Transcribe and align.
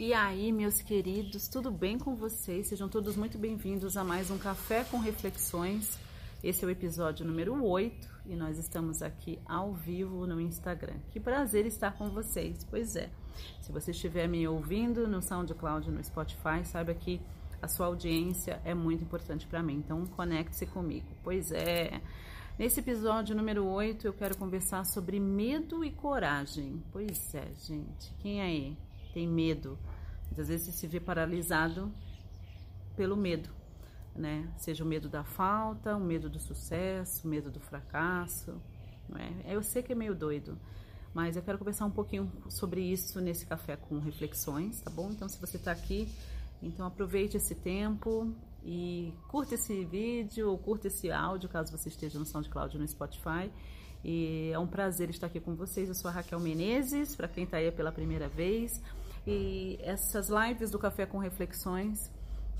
E 0.00 0.14
aí, 0.14 0.50
meus 0.50 0.80
queridos, 0.80 1.46
tudo 1.46 1.70
bem 1.70 1.98
com 1.98 2.16
vocês? 2.16 2.68
Sejam 2.68 2.88
todos 2.88 3.16
muito 3.16 3.36
bem-vindos 3.36 3.98
a 3.98 4.02
mais 4.02 4.30
um 4.30 4.38
Café 4.38 4.82
com 4.82 4.96
Reflexões. 4.96 5.98
Esse 6.42 6.64
é 6.64 6.66
o 6.66 6.70
episódio 6.70 7.26
número 7.26 7.62
8 7.62 8.08
e 8.24 8.34
nós 8.34 8.56
estamos 8.56 9.02
aqui 9.02 9.38
ao 9.44 9.74
vivo 9.74 10.26
no 10.26 10.40
Instagram. 10.40 10.96
Que 11.10 11.20
prazer 11.20 11.66
estar 11.66 11.98
com 11.98 12.08
vocês. 12.08 12.64
Pois 12.64 12.96
é, 12.96 13.10
se 13.60 13.70
você 13.70 13.90
estiver 13.90 14.26
me 14.26 14.48
ouvindo 14.48 15.06
no 15.06 15.20
SoundCloud, 15.20 15.90
no 15.90 16.02
Spotify, 16.02 16.64
saiba 16.64 16.94
que 16.94 17.20
a 17.60 17.68
sua 17.68 17.84
audiência 17.84 18.58
é 18.64 18.72
muito 18.72 19.04
importante 19.04 19.46
para 19.46 19.62
mim, 19.62 19.74
então 19.74 20.06
conecte-se 20.06 20.64
comigo. 20.64 21.08
Pois 21.22 21.52
é, 21.52 22.00
nesse 22.58 22.80
episódio 22.80 23.36
número 23.36 23.66
8 23.66 24.06
eu 24.06 24.14
quero 24.14 24.34
conversar 24.38 24.86
sobre 24.86 25.20
medo 25.20 25.84
e 25.84 25.90
coragem. 25.90 26.82
Pois 26.90 27.34
é, 27.34 27.48
gente, 27.54 28.14
quem 28.22 28.40
aí 28.40 28.78
tem 29.12 29.28
medo? 29.28 29.78
Muitas 30.30 30.48
vezes 30.48 30.74
se 30.74 30.86
vê 30.86 31.00
paralisado 31.00 31.92
pelo 32.96 33.16
medo, 33.16 33.50
né? 34.14 34.48
Seja 34.56 34.84
o 34.84 34.86
medo 34.86 35.08
da 35.08 35.24
falta, 35.24 35.96
o 35.96 36.00
medo 36.00 36.30
do 36.30 36.38
sucesso, 36.38 37.26
o 37.26 37.30
medo 37.30 37.50
do 37.50 37.58
fracasso. 37.58 38.60
É? 39.16 39.54
Eu 39.56 39.62
sei 39.62 39.82
que 39.82 39.92
é 39.92 39.94
meio 39.94 40.14
doido, 40.14 40.56
mas 41.12 41.36
eu 41.36 41.42
quero 41.42 41.58
conversar 41.58 41.84
um 41.84 41.90
pouquinho 41.90 42.30
sobre 42.48 42.80
isso 42.80 43.20
nesse 43.20 43.44
café 43.44 43.76
com 43.76 43.98
reflexões, 43.98 44.80
tá 44.80 44.90
bom? 44.90 45.10
Então, 45.10 45.28
se 45.28 45.40
você 45.40 45.56
está 45.56 45.72
aqui, 45.72 46.08
então 46.62 46.86
aproveite 46.86 47.36
esse 47.36 47.56
tempo 47.56 48.32
e 48.64 49.12
curta 49.26 49.56
esse 49.56 49.84
vídeo 49.84 50.48
ou 50.50 50.58
curta 50.58 50.86
esse 50.86 51.10
áudio, 51.10 51.48
caso 51.48 51.76
você 51.76 51.88
esteja 51.88 52.20
no 52.20 52.24
SoundCloud 52.24 52.76
ou 52.76 52.80
no 52.80 52.86
Spotify. 52.86 53.50
E 54.04 54.50
é 54.52 54.58
um 54.58 54.66
prazer 54.66 55.10
estar 55.10 55.26
aqui 55.26 55.40
com 55.40 55.54
vocês. 55.54 55.88
Eu 55.88 55.94
sou 55.94 56.08
a 56.08 56.12
Raquel 56.12 56.40
Menezes, 56.40 57.16
para 57.16 57.28
quem 57.28 57.44
está 57.44 57.58
aí 57.58 57.70
pela 57.72 57.92
primeira 57.92 58.28
vez. 58.28 58.80
E 59.30 59.78
essas 59.82 60.28
lives 60.28 60.72
do 60.72 60.78
Café 60.78 61.06
com 61.06 61.18
Reflexões 61.18 62.10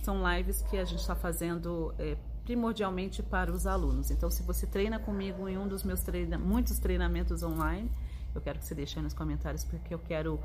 são 0.04 0.22
lives 0.32 0.62
que 0.62 0.78
a 0.78 0.84
gente 0.84 1.00
está 1.00 1.16
fazendo 1.16 1.92
é, 1.98 2.16
primordialmente 2.44 3.24
para 3.24 3.50
os 3.50 3.66
alunos. 3.66 4.10
Então, 4.12 4.30
se 4.30 4.42
você 4.44 4.68
treina 4.68 4.96
comigo 4.96 5.48
em 5.48 5.58
um 5.58 5.66
dos 5.66 5.82
meus 5.82 6.00
treina 6.00 6.38
muitos 6.38 6.78
treinamentos 6.78 7.42
online, 7.42 7.90
eu 8.32 8.40
quero 8.40 8.60
que 8.60 8.64
você 8.64 8.74
deixe 8.74 8.98
aí 8.98 9.02
nos 9.02 9.12
comentários, 9.12 9.64
porque 9.64 9.92
eu 9.92 9.98
quero 9.98 10.38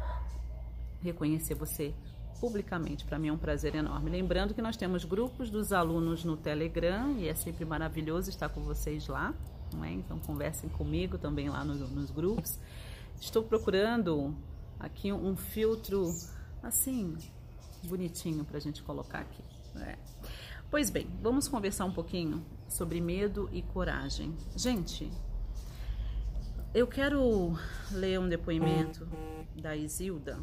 reconhecer 1.04 1.54
você 1.54 1.94
publicamente. 2.40 3.06
Para 3.06 3.20
mim 3.20 3.28
é 3.28 3.32
um 3.32 3.38
prazer 3.38 3.76
enorme. 3.76 4.10
Lembrando 4.10 4.56
que 4.56 4.64
nós 4.64 4.76
temos 4.76 5.06
grupos 5.06 5.52
dos 5.52 5.72
alunos 5.72 6.26
no 6.26 6.36
Telegram 6.36 7.12
e 7.20 7.28
é 7.28 7.36
sempre 7.36 7.66
maravilhoso 7.66 8.32
estar 8.32 8.50
com 8.50 8.62
vocês 8.62 9.08
lá. 9.08 9.32
É? 9.84 9.92
Então, 9.92 10.18
conversem 10.20 10.72
comigo 10.72 11.20
também 11.20 11.50
lá 11.50 11.64
nos 11.64 12.10
grupos. 12.10 12.58
Estou 13.22 13.44
procurando 13.44 14.34
aqui 14.86 15.12
um 15.12 15.36
filtro 15.36 16.16
assim, 16.62 17.18
bonitinho 17.84 18.46
para 18.46 18.58
a 18.58 18.60
gente 18.62 18.84
colocar 18.84 19.20
aqui. 19.20 19.44
É. 19.78 19.98
Pois 20.70 20.90
bem, 20.90 21.10
vamos 21.22 21.48
conversar 21.48 21.86
um 21.86 21.92
pouquinho 21.92 22.46
sobre 22.68 23.02
medo 23.02 23.50
e 23.52 23.62
coragem. 23.62 24.36
Gente, 24.56 25.12
eu 26.74 26.88
quero 26.88 27.58
ler 27.92 28.20
um 28.20 28.30
depoimento 28.30 29.08
da 29.56 29.76
Isilda, 29.76 30.40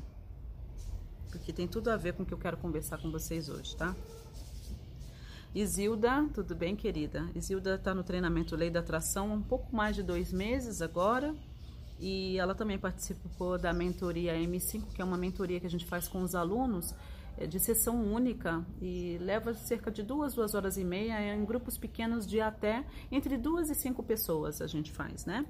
porque 1.31 1.53
tem 1.53 1.69
tudo 1.69 1.89
a 1.89 1.97
ver 1.97 2.15
com 2.15 2.25
o 2.25 2.27
que 2.27 2.35
eu 2.35 2.39
quero 2.39 2.57
conversar 2.57 2.99
com 2.99 3.11
vocês 3.11 3.49
hoje, 3.49 3.77
tá? 3.77 3.95
Isilda, 5.55 6.29
tudo 6.33 6.55
bem, 6.55 6.75
querida? 6.75 7.31
Isilda 7.35 7.75
está 7.75 7.95
no 7.95 8.03
treinamento 8.03 8.57
Lei 8.57 8.71
da 8.71 8.81
Atração 8.81 9.31
há 9.31 9.35
um 9.35 9.43
pouco 9.43 9.75
mais 9.75 9.95
de 9.95 10.03
dois 10.03 10.33
meses 10.33 10.81
agora 10.81 11.35
e 12.03 12.37
ela 12.37 12.53
também 12.53 12.77
participou 12.77 13.57
da 13.57 13.73
mentoria 13.73 14.35
M5, 14.35 14.89
que 14.93 15.01
é 15.01 15.05
uma 15.05 15.17
mentoria 15.17 15.61
que 15.61 15.67
a 15.67 15.71
gente 15.71 15.87
faz 15.87 16.09
com 16.09 16.21
os 16.21 16.35
alunos 16.35 16.93
é, 17.39 17.47
de 17.47 17.61
sessão 17.61 18.03
única 18.13 18.67
e 18.81 19.17
leva 19.21 19.55
cerca 19.55 19.89
de 19.89 20.03
duas, 20.03 20.35
duas 20.35 20.53
horas 20.53 20.77
e 20.77 20.83
meia 20.83 21.21
é 21.21 21.33
em 21.33 21.45
grupos 21.45 21.79
pequenos 21.79 22.27
de 22.27 22.41
até 22.41 22.85
entre 23.11 23.39
duas 23.39 23.71
e 23.71 23.75
cinco 23.77 24.03
pessoas 24.03 24.61
a 24.61 24.67
gente 24.67 24.91
faz, 24.91 25.25
né? 25.25 25.47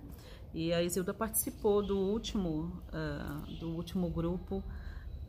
E 0.52 0.74
a 0.74 0.82
Isilda 0.82 1.14
participou 1.14 1.82
do 1.82 1.98
último, 1.98 2.82
uh, 2.88 3.58
do 3.58 3.70
último 3.70 4.10
grupo 4.10 4.62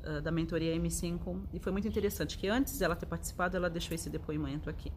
uh, 0.03 0.21
da 0.21 0.29
mentoria 0.29 0.75
M5 0.75 1.39
e 1.53 1.59
foi 1.59 1.71
muito 1.71 1.87
interessante 1.87 2.37
que 2.37 2.49
antes 2.49 2.77
dela 2.77 2.97
ter 2.97 3.05
participado, 3.05 3.55
ela 3.55 3.69
deixou 3.69 3.95
esse 3.95 4.09
depoimento 4.09 4.69
aqui. 4.69 4.91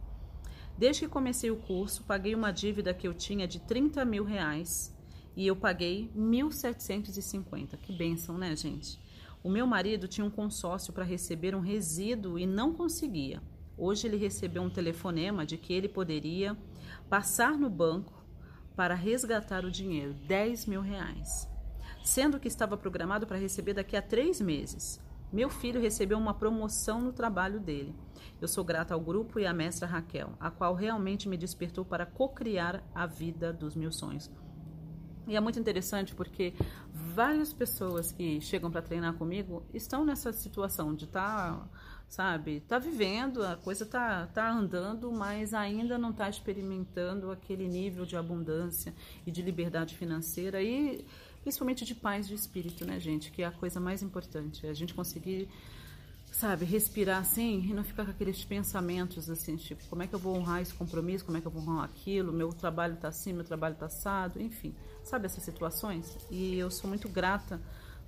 Desde 0.76 1.02
que 1.02 1.08
comecei 1.08 1.52
o 1.52 1.56
curso, 1.56 2.02
paguei 2.02 2.34
uma 2.34 2.50
dívida 2.50 2.92
que 2.92 3.06
eu 3.06 3.14
tinha 3.14 3.46
de 3.46 3.60
30 3.60 4.04
mil 4.04 4.24
reais 4.24 4.95
e 5.36 5.46
eu 5.46 5.54
paguei 5.54 6.10
1.750. 6.16 7.76
Que 7.76 7.92
benção, 7.92 8.38
né, 8.38 8.56
gente? 8.56 8.98
O 9.44 9.50
meu 9.50 9.66
marido 9.66 10.08
tinha 10.08 10.26
um 10.26 10.30
consórcio 10.30 10.92
para 10.92 11.04
receber 11.04 11.54
um 11.54 11.60
resíduo 11.60 12.38
e 12.38 12.46
não 12.46 12.72
conseguia. 12.72 13.42
Hoje 13.76 14.06
ele 14.08 14.16
recebeu 14.16 14.62
um 14.62 14.70
telefonema 14.70 15.44
de 15.44 15.58
que 15.58 15.72
ele 15.72 15.88
poderia 15.88 16.56
passar 17.10 17.58
no 17.58 17.68
banco 17.68 18.24
para 18.74 18.94
resgatar 18.94 19.64
o 19.64 19.70
dinheiro, 19.70 20.14
10 20.26 20.66
mil 20.66 20.80
reais, 20.80 21.48
sendo 22.02 22.40
que 22.40 22.48
estava 22.48 22.76
programado 22.76 23.26
para 23.26 23.38
receber 23.38 23.74
daqui 23.74 23.96
a 23.96 24.02
três 24.02 24.40
meses. 24.40 25.00
Meu 25.32 25.50
filho 25.50 25.80
recebeu 25.80 26.16
uma 26.16 26.32
promoção 26.32 27.00
no 27.00 27.12
trabalho 27.12 27.60
dele. 27.60 27.94
Eu 28.40 28.48
sou 28.48 28.64
grata 28.64 28.94
ao 28.94 29.00
grupo 29.00 29.38
e 29.38 29.46
à 29.46 29.52
mestra 29.52 29.86
Raquel, 29.86 30.32
a 30.40 30.50
qual 30.50 30.74
realmente 30.74 31.28
me 31.28 31.36
despertou 31.36 31.84
para 31.84 32.06
cocriar 32.06 32.82
a 32.94 33.06
vida 33.06 33.52
dos 33.52 33.76
meus 33.76 33.96
sonhos. 33.96 34.30
E 35.26 35.34
é 35.34 35.40
muito 35.40 35.58
interessante 35.58 36.14
porque 36.14 36.54
várias 36.92 37.52
pessoas 37.52 38.12
que 38.12 38.40
chegam 38.40 38.70
para 38.70 38.80
treinar 38.80 39.14
comigo 39.14 39.64
estão 39.74 40.04
nessa 40.04 40.32
situação 40.32 40.94
de 40.94 41.04
estar, 41.04 41.58
tá, 41.58 41.68
sabe, 42.08 42.60
tá 42.60 42.78
vivendo, 42.78 43.42
a 43.42 43.56
coisa 43.56 43.84
tá, 43.84 44.26
tá 44.28 44.48
andando, 44.50 45.10
mas 45.10 45.52
ainda 45.52 45.98
não 45.98 46.10
está 46.10 46.28
experimentando 46.28 47.30
aquele 47.30 47.66
nível 47.66 48.06
de 48.06 48.16
abundância 48.16 48.94
e 49.26 49.32
de 49.32 49.42
liberdade 49.42 49.96
financeira 49.96 50.62
e 50.62 51.04
principalmente 51.42 51.84
de 51.84 51.94
paz 51.94 52.28
de 52.28 52.34
espírito, 52.34 52.84
né, 52.84 53.00
gente? 53.00 53.30
Que 53.30 53.42
é 53.42 53.46
a 53.46 53.52
coisa 53.52 53.80
mais 53.80 54.02
importante, 54.02 54.66
é 54.66 54.70
a 54.70 54.74
gente 54.74 54.94
conseguir 54.94 55.48
sabe, 56.30 56.64
respirar 56.64 57.20
assim 57.20 57.66
e 57.68 57.72
não 57.72 57.82
ficar 57.82 58.04
com 58.04 58.10
aqueles 58.10 58.44
pensamentos 58.44 59.30
assim, 59.30 59.56
tipo, 59.56 59.82
como 59.88 60.02
é 60.02 60.06
que 60.06 60.14
eu 60.14 60.18
vou 60.18 60.36
honrar 60.36 60.60
esse 60.60 60.74
compromisso, 60.74 61.24
como 61.24 61.38
é 61.38 61.40
que 61.40 61.46
eu 61.46 61.50
vou 61.50 61.62
honrar 61.62 61.84
aquilo, 61.84 62.32
meu 62.32 62.50
trabalho 62.50 62.96
tá 62.96 63.08
assim, 63.08 63.32
meu 63.32 63.44
trabalho 63.44 63.74
tá 63.74 63.86
assado, 63.86 64.40
enfim, 64.40 64.74
sabe 65.02 65.26
essas 65.26 65.42
situações? 65.42 66.16
E 66.30 66.58
eu 66.58 66.70
sou 66.70 66.88
muito 66.88 67.08
grata 67.08 67.60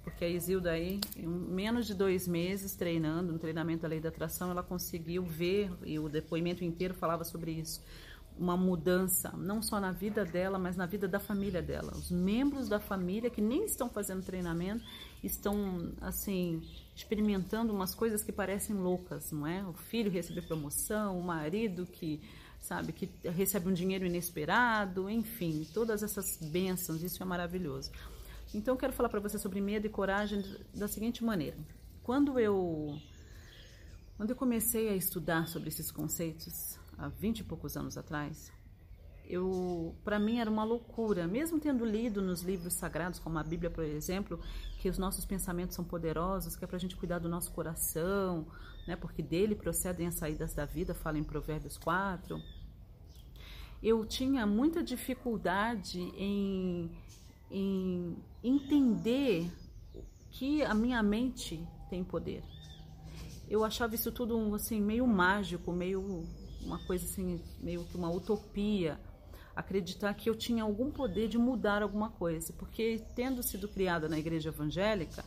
porque 0.09 0.25
a 0.25 0.29
Isilda 0.29 0.71
aí, 0.71 1.01
em 1.17 1.27
menos 1.27 1.87
de 1.87 1.95
dois 1.95 2.27
meses 2.27 2.75
treinando, 2.75 3.33
no 3.33 3.39
treinamento 3.39 3.83
da 3.83 3.89
lei 3.89 4.01
da 4.01 4.09
atração, 4.09 4.51
ela 4.51 4.63
conseguiu 4.63 5.23
ver, 5.23 5.71
e 5.85 5.99
o 5.99 6.09
depoimento 6.09 6.65
inteiro 6.65 6.95
falava 6.95 7.25
sobre 7.25 7.53
isso, 7.53 7.83
uma 8.39 8.57
mudança, 8.57 9.33
não 9.37 9.61
só 9.61 9.81
na 9.81 9.91
vida 9.91 10.25
dela, 10.25 10.59
mas 10.59 10.77
na 10.77 10.87
vida 10.87 11.09
da 11.09 11.19
família 11.19 11.61
dela. 11.61 11.93
Os 11.95 12.11
membros 12.11 12.69
da 12.69 12.79
família 12.79 13.29
que 13.29 13.41
nem 13.41 13.65
estão 13.65 13.89
fazendo 13.89 14.25
treinamento 14.25 14.85
estão, 15.23 15.93
assim, 16.01 16.63
experimentando 16.95 17.73
umas 17.73 17.95
coisas 17.95 18.23
que 18.23 18.33
parecem 18.33 18.77
loucas, 18.77 19.33
não 19.33 19.47
é? 19.47 19.63
O 19.65 19.73
filho 19.73 20.11
receber 20.11 20.43
promoção, 20.43 21.19
o 21.19 21.23
marido 21.23 21.85
que, 21.87 22.21
sabe, 22.61 22.93
que 22.93 23.11
recebe 23.29 23.69
um 23.69 23.75
dinheiro 23.75 24.07
inesperado, 24.07 25.11
enfim, 25.11 25.67
todas 25.75 26.03
essas 26.03 26.39
bênçãos, 26.41 27.03
isso 27.03 27.23
é 27.23 27.27
maravilhoso. 27.27 27.91
Então, 28.55 28.75
eu 28.75 28.79
quero 28.79 28.93
falar 28.93 29.09
para 29.09 29.21
você 29.21 29.39
sobre 29.39 29.61
medo 29.61 29.87
e 29.87 29.91
coragem 29.91 30.43
da 30.75 30.89
seguinte 30.89 31.23
maneira. 31.25 31.57
Quando 32.03 32.39
eu, 32.39 32.97
quando 34.17 34.31
eu 34.31 34.37
comecei 34.37 34.89
a 34.89 34.95
estudar 34.95 35.49
sobre 35.49 35.69
esses 35.69 35.91
conceitos, 35.91 36.79
há 36.99 37.09
vinte 37.09 37.41
e 37.41 37.45
poucos 37.45 37.77
anos 37.77 37.97
atrás, 37.97 38.53
eu 39.29 39.95
para 40.03 40.19
mim 40.19 40.39
era 40.39 40.51
uma 40.51 40.65
loucura, 40.65 41.27
mesmo 41.27 41.61
tendo 41.61 41.85
lido 41.85 42.23
nos 42.23 42.43
livros 42.43 42.73
sagrados, 42.73 43.19
como 43.19 43.39
a 43.39 43.43
Bíblia, 43.43 43.71
por 43.71 43.85
exemplo, 43.85 44.41
que 44.81 44.89
os 44.89 44.97
nossos 44.97 45.25
pensamentos 45.25 45.77
são 45.77 45.85
poderosos, 45.85 46.57
que 46.57 46.65
é 46.65 46.67
para 46.67 46.77
a 46.77 46.81
gente 46.81 46.97
cuidar 46.97 47.19
do 47.19 47.29
nosso 47.29 47.53
coração, 47.53 48.47
né, 48.87 48.97
porque 48.97 49.23
dele 49.23 49.55
procedem 49.55 50.07
as 50.07 50.15
saídas 50.15 50.55
da 50.55 50.65
vida, 50.65 50.95
fala 50.95 51.19
em 51.19 51.25
Provérbios 51.25 51.77
4. 51.77 52.41
Eu 53.83 54.05
tinha 54.07 54.47
muita 54.47 54.83
dificuldade 54.83 56.01
em, 56.17 56.91
em 57.51 58.17
entender 58.43 59.53
que 60.31 60.63
a 60.63 60.75
minha 60.75 61.03
mente 61.03 61.65
tem 61.91 62.03
poder. 62.03 62.43
Eu 63.49 63.65
achava 63.65 63.95
isso 63.95 64.11
tudo 64.11 64.55
assim 64.55 64.81
meio 64.81 65.07
mágico, 65.07 65.73
meio 65.73 66.27
uma 66.65 66.79
coisa 66.79 67.05
assim, 67.05 67.41
meio 67.61 67.85
que 67.85 67.97
uma 67.97 68.11
utopia, 68.11 68.99
acreditar 69.55 70.15
que 70.15 70.31
eu 70.31 70.35
tinha 70.37 70.63
algum 70.63 70.91
poder 70.91 71.29
de 71.29 71.37
mudar 71.37 71.83
alguma 71.83 72.11
coisa, 72.11 72.53
porque 72.53 73.03
tendo 73.15 73.43
sido 73.43 73.69
criada 73.69 74.09
na 74.09 74.19
igreja 74.19 74.51
evangélica, 74.51 75.25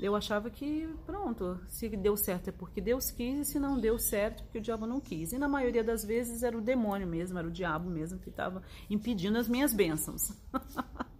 eu 0.00 0.16
achava 0.16 0.50
que 0.50 0.88
pronto, 1.06 1.60
se 1.68 1.88
deu 1.88 2.16
certo 2.16 2.48
é 2.48 2.52
porque 2.52 2.80
Deus 2.80 3.10
quis, 3.10 3.40
e 3.40 3.52
se 3.52 3.58
não 3.58 3.78
deu 3.78 3.98
certo 3.98 4.40
é 4.40 4.44
porque 4.44 4.58
o 4.58 4.62
diabo 4.62 4.86
não 4.86 5.00
quis. 5.00 5.32
E 5.32 5.38
na 5.38 5.48
maioria 5.48 5.84
das 5.84 6.04
vezes 6.04 6.42
era 6.42 6.56
o 6.56 6.60
demônio 6.60 7.06
mesmo, 7.06 7.38
era 7.38 7.46
o 7.46 7.50
diabo 7.50 7.88
mesmo 7.88 8.18
que 8.18 8.30
estava 8.30 8.62
impedindo 8.88 9.38
as 9.38 9.48
minhas 9.48 9.72
bênçãos. 9.72 10.32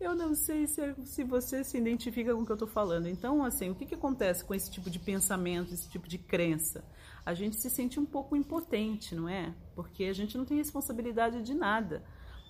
Eu 0.00 0.14
não 0.14 0.34
sei 0.34 0.66
se, 0.66 0.94
se 1.04 1.22
você 1.22 1.62
se 1.62 1.76
identifica 1.76 2.34
com 2.34 2.40
o 2.40 2.46
que 2.46 2.50
eu 2.50 2.54
estou 2.54 2.66
falando. 2.66 3.06
Então, 3.06 3.44
assim, 3.44 3.68
o 3.68 3.74
que, 3.74 3.84
que 3.84 3.94
acontece 3.94 4.42
com 4.42 4.54
esse 4.54 4.70
tipo 4.70 4.88
de 4.88 4.98
pensamento, 4.98 5.74
esse 5.74 5.90
tipo 5.90 6.08
de 6.08 6.16
crença? 6.16 6.82
A 7.24 7.34
gente 7.34 7.56
se 7.56 7.68
sente 7.68 8.00
um 8.00 8.06
pouco 8.06 8.34
impotente, 8.34 9.14
não 9.14 9.28
é? 9.28 9.54
Porque 9.74 10.04
a 10.04 10.12
gente 10.14 10.38
não 10.38 10.46
tem 10.46 10.56
responsabilidade 10.56 11.42
de 11.42 11.52
nada. 11.52 12.02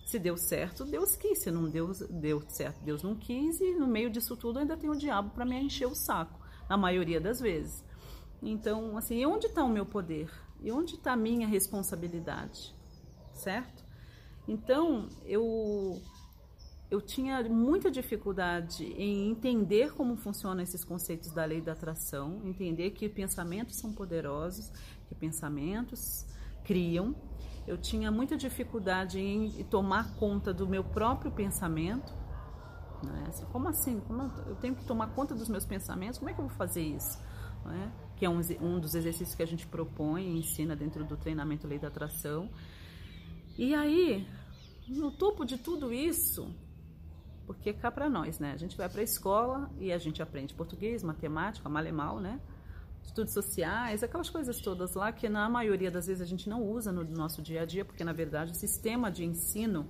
Se 0.06 0.16
deu 0.16 0.36
certo, 0.36 0.84
Deus 0.84 1.16
quis. 1.16 1.42
Se 1.42 1.50
não 1.50 1.68
deu, 1.68 1.90
deu 2.08 2.40
certo, 2.48 2.84
Deus 2.84 3.02
não 3.02 3.16
quis. 3.16 3.60
E 3.60 3.74
no 3.74 3.88
meio 3.88 4.10
disso 4.10 4.36
tudo 4.36 4.60
ainda 4.60 4.76
tem 4.76 4.88
o 4.88 4.94
diabo 4.94 5.30
para 5.30 5.44
me 5.44 5.60
encher 5.60 5.86
o 5.86 5.94
saco, 5.94 6.38
na 6.68 6.76
maioria 6.76 7.20
das 7.20 7.40
vezes. 7.40 7.84
Então, 8.40 8.96
assim, 8.96 9.26
onde 9.26 9.48
está 9.48 9.64
o 9.64 9.68
meu 9.68 9.84
poder? 9.84 10.30
E 10.62 10.70
onde 10.70 10.94
está 10.94 11.14
a 11.14 11.16
minha 11.16 11.48
responsabilidade? 11.48 12.72
Certo? 13.32 13.84
Então, 14.46 15.08
eu 15.24 16.00
eu 16.90 17.00
tinha 17.00 17.42
muita 17.44 17.88
dificuldade 17.88 18.84
em 18.84 19.30
entender 19.30 19.92
como 19.92 20.16
funcionam 20.16 20.60
esses 20.60 20.84
conceitos 20.84 21.30
da 21.30 21.44
lei 21.44 21.60
da 21.60 21.72
atração, 21.72 22.40
entender 22.44 22.90
que 22.90 23.08
pensamentos 23.08 23.76
são 23.76 23.92
poderosos, 23.92 24.72
que 25.06 25.14
pensamentos 25.14 26.26
criam. 26.64 27.14
Eu 27.64 27.78
tinha 27.78 28.10
muita 28.10 28.36
dificuldade 28.36 29.20
em 29.20 29.62
tomar 29.64 30.16
conta 30.16 30.52
do 30.52 30.66
meu 30.66 30.82
próprio 30.82 31.30
pensamento. 31.30 32.12
Né? 33.04 33.30
Como 33.52 33.68
assim? 33.68 34.00
Como 34.00 34.22
eu 34.46 34.56
tenho 34.56 34.74
que 34.74 34.84
tomar 34.84 35.14
conta 35.14 35.32
dos 35.32 35.48
meus 35.48 35.64
pensamentos? 35.64 36.18
Como 36.18 36.28
é 36.28 36.34
que 36.34 36.40
eu 36.40 36.48
vou 36.48 36.56
fazer 36.56 36.82
isso? 36.82 37.20
Né? 37.64 37.92
Que 38.16 38.24
é 38.24 38.28
um, 38.28 38.40
um 38.60 38.80
dos 38.80 38.96
exercícios 38.96 39.36
que 39.36 39.42
a 39.44 39.46
gente 39.46 39.64
propõe 39.64 40.24
e 40.24 40.38
ensina 40.40 40.74
dentro 40.74 41.04
do 41.04 41.16
treinamento 41.16 41.68
Lei 41.68 41.78
da 41.78 41.86
Atração. 41.86 42.50
E 43.56 43.76
aí, 43.76 44.26
no 44.88 45.12
topo 45.12 45.44
de 45.44 45.56
tudo 45.56 45.92
isso, 45.92 46.52
porque 47.50 47.72
cá 47.72 47.90
para 47.90 48.08
nós, 48.08 48.38
né? 48.38 48.52
A 48.52 48.56
gente 48.56 48.76
vai 48.76 48.88
para 48.88 49.00
a 49.00 49.02
escola 49.02 49.68
e 49.80 49.92
a 49.92 49.98
gente 49.98 50.22
aprende 50.22 50.54
português, 50.54 51.02
matemática, 51.02 51.68
mal 51.68 51.84
e 51.84 51.90
mal, 51.90 52.20
né? 52.20 52.38
Estudos 53.02 53.32
sociais, 53.32 54.04
aquelas 54.04 54.30
coisas 54.30 54.60
todas 54.60 54.94
lá 54.94 55.10
que 55.10 55.28
na 55.28 55.48
maioria 55.48 55.90
das 55.90 56.06
vezes 56.06 56.22
a 56.22 56.26
gente 56.26 56.48
não 56.48 56.62
usa 56.62 56.92
no 56.92 57.02
nosso 57.02 57.42
dia 57.42 57.62
a 57.62 57.64
dia, 57.64 57.84
porque 57.84 58.04
na 58.04 58.12
verdade 58.12 58.52
o 58.52 58.54
sistema 58.54 59.10
de 59.10 59.24
ensino, 59.24 59.84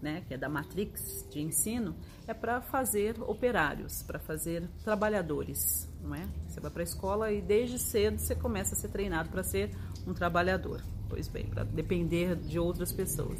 né, 0.00 0.22
que 0.26 0.32
é 0.32 0.38
da 0.38 0.48
matrix 0.48 1.28
de 1.30 1.42
ensino, 1.42 1.94
é 2.26 2.32
para 2.32 2.62
fazer 2.62 3.20
operários, 3.20 4.02
para 4.02 4.18
fazer 4.18 4.66
trabalhadores, 4.82 5.86
não 6.02 6.14
é? 6.14 6.26
Você 6.48 6.58
vai 6.58 6.70
para 6.70 6.82
a 6.82 6.84
escola 6.84 7.30
e 7.30 7.42
desde 7.42 7.78
cedo 7.78 8.18
você 8.18 8.34
começa 8.34 8.74
a 8.74 8.78
ser 8.78 8.88
treinado 8.88 9.28
para 9.28 9.42
ser 9.42 9.76
um 10.06 10.14
trabalhador. 10.14 10.82
Pois 11.10 11.28
bem, 11.28 11.44
para 11.48 11.64
depender 11.64 12.34
de 12.34 12.58
outras 12.58 12.92
pessoas. 12.92 13.38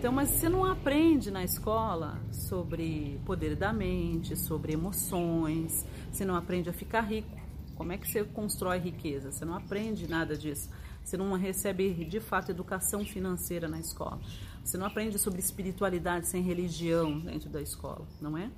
Então, 0.00 0.12
mas 0.12 0.30
você 0.30 0.48
não 0.48 0.64
aprende 0.64 1.30
na 1.30 1.44
escola 1.44 2.18
sobre 2.32 3.20
poder 3.26 3.54
da 3.54 3.70
mente, 3.70 4.34
sobre 4.34 4.72
emoções, 4.72 5.84
você 6.10 6.24
não 6.24 6.34
aprende 6.34 6.70
a 6.70 6.72
ficar 6.72 7.02
rico. 7.02 7.38
Como 7.76 7.92
é 7.92 7.98
que 7.98 8.08
você 8.10 8.24
constrói 8.24 8.78
riqueza? 8.78 9.30
Você 9.30 9.44
não 9.44 9.54
aprende 9.54 10.08
nada 10.08 10.34
disso. 10.38 10.70
Você 11.04 11.18
não 11.18 11.30
recebe 11.34 11.92
de 12.06 12.18
fato 12.18 12.50
educação 12.50 13.04
financeira 13.04 13.68
na 13.68 13.78
escola. 13.78 14.18
Você 14.64 14.78
não 14.78 14.86
aprende 14.86 15.18
sobre 15.18 15.38
espiritualidade 15.38 16.28
sem 16.28 16.42
religião 16.42 17.20
dentro 17.20 17.50
da 17.50 17.60
escola, 17.60 18.06
não 18.22 18.38
é? 18.38 18.50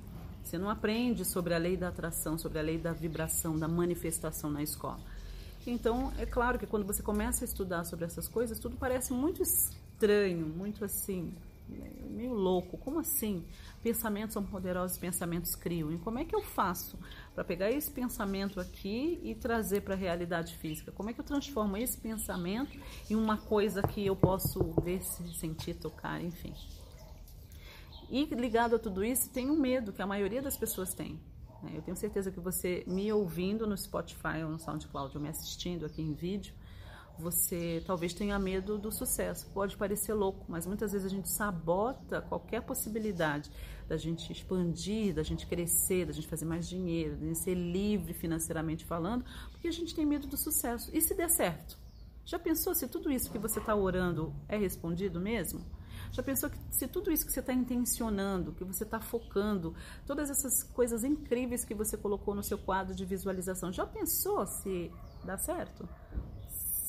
Você 0.45 0.57
não 0.57 0.69
aprende 0.69 1.25
sobre 1.25 1.53
a 1.53 1.57
lei 1.57 1.75
da 1.75 1.89
atração, 1.89 2.37
sobre 2.37 2.57
a 2.57 2.61
lei 2.61 2.77
da 2.77 2.93
vibração, 2.93 3.59
da 3.59 3.67
manifestação 3.67 4.49
na 4.49 4.63
escola. 4.63 5.01
Então, 5.67 6.13
é 6.17 6.25
claro 6.25 6.57
que 6.57 6.65
quando 6.65 6.85
você 6.85 7.03
começa 7.03 7.43
a 7.43 7.45
estudar 7.45 7.83
sobre 7.83 8.05
essas 8.05 8.29
coisas, 8.29 8.59
tudo 8.59 8.77
parece 8.77 9.11
muito 9.11 9.43
estranho, 10.03 10.45
muito 10.45 10.83
assim, 10.83 11.33
meio 12.09 12.33
louco. 12.33 12.77
Como 12.77 12.99
assim? 12.99 13.45
Pensamentos 13.81 14.33
são 14.33 14.43
poderosos, 14.43 14.97
pensamentos 14.97 15.55
criam. 15.55 15.91
E 15.93 15.97
como 15.97 16.19
é 16.19 16.25
que 16.25 16.35
eu 16.35 16.41
faço 16.41 16.99
para 17.33 17.43
pegar 17.43 17.71
esse 17.71 17.89
pensamento 17.89 18.59
aqui 18.59 19.19
e 19.23 19.33
trazer 19.33 19.81
para 19.81 19.93
a 19.93 19.97
realidade 19.97 20.55
física? 20.57 20.91
Como 20.91 21.09
é 21.09 21.13
que 21.13 21.21
eu 21.21 21.25
transformo 21.25 21.77
esse 21.77 21.97
pensamento 21.97 22.77
em 23.09 23.15
uma 23.15 23.37
coisa 23.37 23.81
que 23.81 24.05
eu 24.05 24.15
posso 24.15 24.59
ver, 24.81 25.01
sentir, 25.01 25.75
tocar, 25.75 26.21
enfim? 26.21 26.53
E 28.09 28.25
ligado 28.25 28.75
a 28.75 28.79
tudo 28.79 29.03
isso, 29.03 29.29
tem 29.29 29.49
um 29.49 29.57
medo 29.57 29.93
que 29.93 30.01
a 30.01 30.05
maioria 30.05 30.41
das 30.41 30.57
pessoas 30.57 30.93
tem. 30.93 31.17
Né? 31.63 31.71
Eu 31.75 31.81
tenho 31.81 31.95
certeza 31.95 32.29
que 32.29 32.41
você 32.41 32.83
me 32.85 33.11
ouvindo 33.11 33.65
no 33.65 33.77
Spotify 33.77 34.43
ou 34.43 34.51
no 34.51 34.59
SoundCloud, 34.59 35.15
ou 35.15 35.23
me 35.23 35.29
assistindo 35.29 35.85
aqui 35.85 36.01
em 36.01 36.13
vídeo, 36.13 36.53
você 37.17 37.83
talvez 37.85 38.13
tenha 38.13 38.37
medo 38.39 38.77
do 38.77 38.91
sucesso. 38.91 39.47
Pode 39.53 39.77
parecer 39.77 40.13
louco, 40.13 40.45
mas 40.47 40.65
muitas 40.65 40.91
vezes 40.91 41.07
a 41.07 41.09
gente 41.09 41.29
sabota 41.29 42.21
qualquer 42.21 42.61
possibilidade 42.61 43.51
da 43.87 43.97
gente 43.97 44.31
expandir, 44.31 45.13
da 45.13 45.23
gente 45.23 45.45
crescer, 45.45 46.05
da 46.05 46.13
gente 46.13 46.27
fazer 46.27 46.45
mais 46.45 46.67
dinheiro, 46.67 47.15
de 47.15 47.35
ser 47.35 47.53
livre 47.53 48.13
financeiramente 48.13 48.85
falando, 48.85 49.23
porque 49.51 49.67
a 49.67 49.71
gente 49.71 49.93
tem 49.93 50.05
medo 50.05 50.27
do 50.27 50.37
sucesso. 50.37 50.89
E 50.93 51.01
se 51.01 51.13
der 51.13 51.29
certo? 51.29 51.77
Já 52.25 52.39
pensou 52.39 52.73
se 52.73 52.87
tudo 52.87 53.11
isso 53.11 53.29
que 53.29 53.37
você 53.37 53.59
está 53.59 53.75
orando 53.75 54.33
é 54.47 54.57
respondido 54.57 55.19
mesmo? 55.19 55.61
Já 56.11 56.21
pensou 56.21 56.49
que 56.49 56.57
se 56.69 56.87
tudo 56.87 57.11
isso 57.11 57.25
que 57.25 57.31
você 57.31 57.39
está 57.39 57.51
intencionando, 57.51 58.53
que 58.53 58.63
você 58.63 58.83
está 58.83 58.99
focando, 58.99 59.75
todas 60.05 60.29
essas 60.29 60.63
coisas 60.63 61.03
incríveis 61.03 61.65
que 61.65 61.73
você 61.73 61.97
colocou 61.97 62.35
no 62.35 62.43
seu 62.43 62.57
quadro 62.57 62.95
de 62.95 63.03
visualização, 63.03 63.73
já 63.73 63.85
pensou 63.85 64.45
se 64.45 64.91
dá 65.25 65.37
certo? 65.37 65.89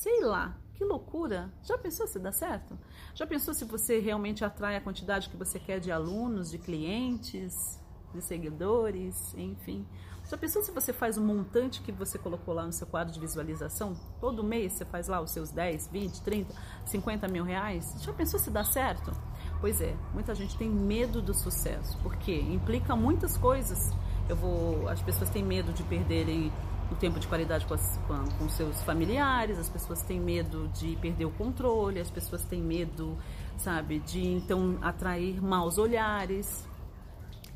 Sei 0.05 0.21
lá, 0.21 0.55
que 0.75 0.85
loucura! 0.85 1.51
Já 1.63 1.79
pensou 1.79 2.07
se 2.07 2.19
dá 2.19 2.31
certo? 2.31 2.79
Já 3.15 3.27
pensou 3.27 3.55
se 3.55 3.65
você 3.65 4.01
realmente 4.01 4.45
atrai 4.45 4.77
a 4.77 4.81
quantidade 4.83 5.31
que 5.31 5.37
você 5.39 5.59
quer 5.59 5.81
de 5.81 5.91
alunos, 5.91 6.51
de 6.51 6.59
clientes, 6.59 7.81
de 8.13 8.21
seguidores, 8.21 9.35
enfim? 9.35 9.89
Já 10.29 10.37
pensou 10.37 10.61
se 10.61 10.71
você 10.73 10.93
faz 10.93 11.17
o 11.17 11.23
montante 11.23 11.81
que 11.81 11.91
você 11.91 12.19
colocou 12.19 12.53
lá 12.53 12.67
no 12.67 12.73
seu 12.73 12.87
quadro 12.87 13.15
de 13.15 13.19
visualização? 13.19 13.97
Todo 14.21 14.45
mês 14.45 14.75
você 14.75 14.85
faz 14.85 15.09
lá 15.09 15.23
os 15.23 15.31
seus 15.31 15.51
10, 15.51 15.89
20, 15.89 16.21
30, 16.21 16.55
50 16.85 17.27
mil 17.29 17.43
reais? 17.43 17.97
Já 18.03 18.13
pensou 18.13 18.39
se 18.39 18.51
dá 18.51 18.63
certo? 18.63 19.11
Pois 19.59 19.81
é, 19.81 19.97
muita 20.13 20.35
gente 20.35 20.59
tem 20.59 20.69
medo 20.69 21.23
do 21.23 21.33
sucesso, 21.33 21.99
porque 22.03 22.39
implica 22.39 22.95
muitas 22.95 23.39
coisas. 23.39 23.91
Eu 24.29 24.37
vou, 24.37 24.87
as 24.87 25.01
pessoas 25.01 25.31
têm 25.31 25.43
medo 25.43 25.73
de 25.73 25.83
perderem 25.83 26.53
o 26.95 26.97
tempo 26.97 27.19
de 27.19 27.27
qualidade 27.27 27.67
com, 27.67 27.75
as, 27.75 27.99
com, 28.07 28.25
com 28.39 28.49
seus 28.49 28.81
familiares, 28.83 29.59
as 29.59 29.69
pessoas 29.69 30.03
têm 30.03 30.21
medo 30.21 30.69
de 30.69 30.97
perder 30.97 31.25
o 31.25 31.31
controle, 31.33 32.01
as 32.01 32.11
pessoas 32.11 32.45
têm 32.45 32.63
medo, 32.63 33.19
sabe, 33.59 33.99
de 33.99 34.25
então 34.25 34.79
atrair 34.81 35.43
maus 35.43 35.77
olhares, 35.77 36.67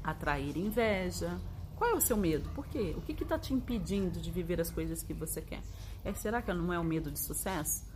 atrair 0.02 0.56
inveja. 0.56 1.38
Qual 1.76 1.90
é 1.90 1.94
o 1.94 2.00
seu 2.00 2.16
medo? 2.16 2.50
Por 2.50 2.66
quê? 2.66 2.94
O 2.96 3.00
que 3.00 3.22
está 3.22 3.38
te 3.38 3.54
impedindo 3.54 4.20
de 4.20 4.30
viver 4.32 4.60
as 4.60 4.70
coisas 4.70 5.02
que 5.02 5.14
você 5.14 5.40
quer? 5.40 5.62
É, 6.04 6.12
será 6.12 6.42
que 6.42 6.52
não 6.52 6.72
é 6.72 6.78
o 6.78 6.84
medo 6.84 7.10
de 7.10 7.20
sucesso? 7.20 7.86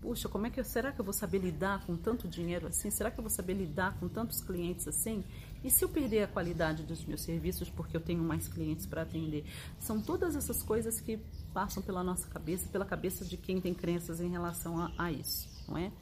Puxa, 0.00 0.28
como 0.28 0.46
é 0.46 0.50
que 0.50 0.62
será 0.62 0.92
que 0.92 1.00
eu 1.00 1.04
vou 1.04 1.14
saber 1.14 1.38
lidar 1.38 1.84
com 1.84 1.96
tanto 1.96 2.28
dinheiro 2.28 2.68
assim? 2.68 2.90
Será 2.90 3.10
que 3.10 3.18
eu 3.18 3.22
vou 3.22 3.30
saber 3.30 3.54
lidar 3.54 3.98
com 3.98 4.08
tantos 4.08 4.40
clientes 4.40 4.86
assim? 4.86 5.24
E 5.64 5.70
se 5.70 5.84
eu 5.84 5.88
perder 5.88 6.24
a 6.24 6.26
qualidade 6.26 6.82
dos 6.82 7.04
meus 7.04 7.20
serviços 7.22 7.70
porque 7.70 7.96
eu 7.96 8.00
tenho 8.00 8.22
mais 8.22 8.48
clientes 8.48 8.84
para 8.86 9.02
atender? 9.02 9.44
São 9.78 10.00
todas 10.00 10.34
essas 10.34 10.62
coisas 10.62 11.00
que 11.00 11.18
passam 11.54 11.82
pela 11.82 12.02
nossa 12.02 12.26
cabeça, 12.28 12.68
pela 12.68 12.84
cabeça 12.84 13.24
de 13.24 13.36
quem 13.36 13.60
tem 13.60 13.72
crenças 13.72 14.20
em 14.20 14.28
relação 14.28 14.78
a, 14.78 14.92
a 14.98 15.12
isso, 15.12 15.48
não 15.68 15.78
é? 15.78 15.92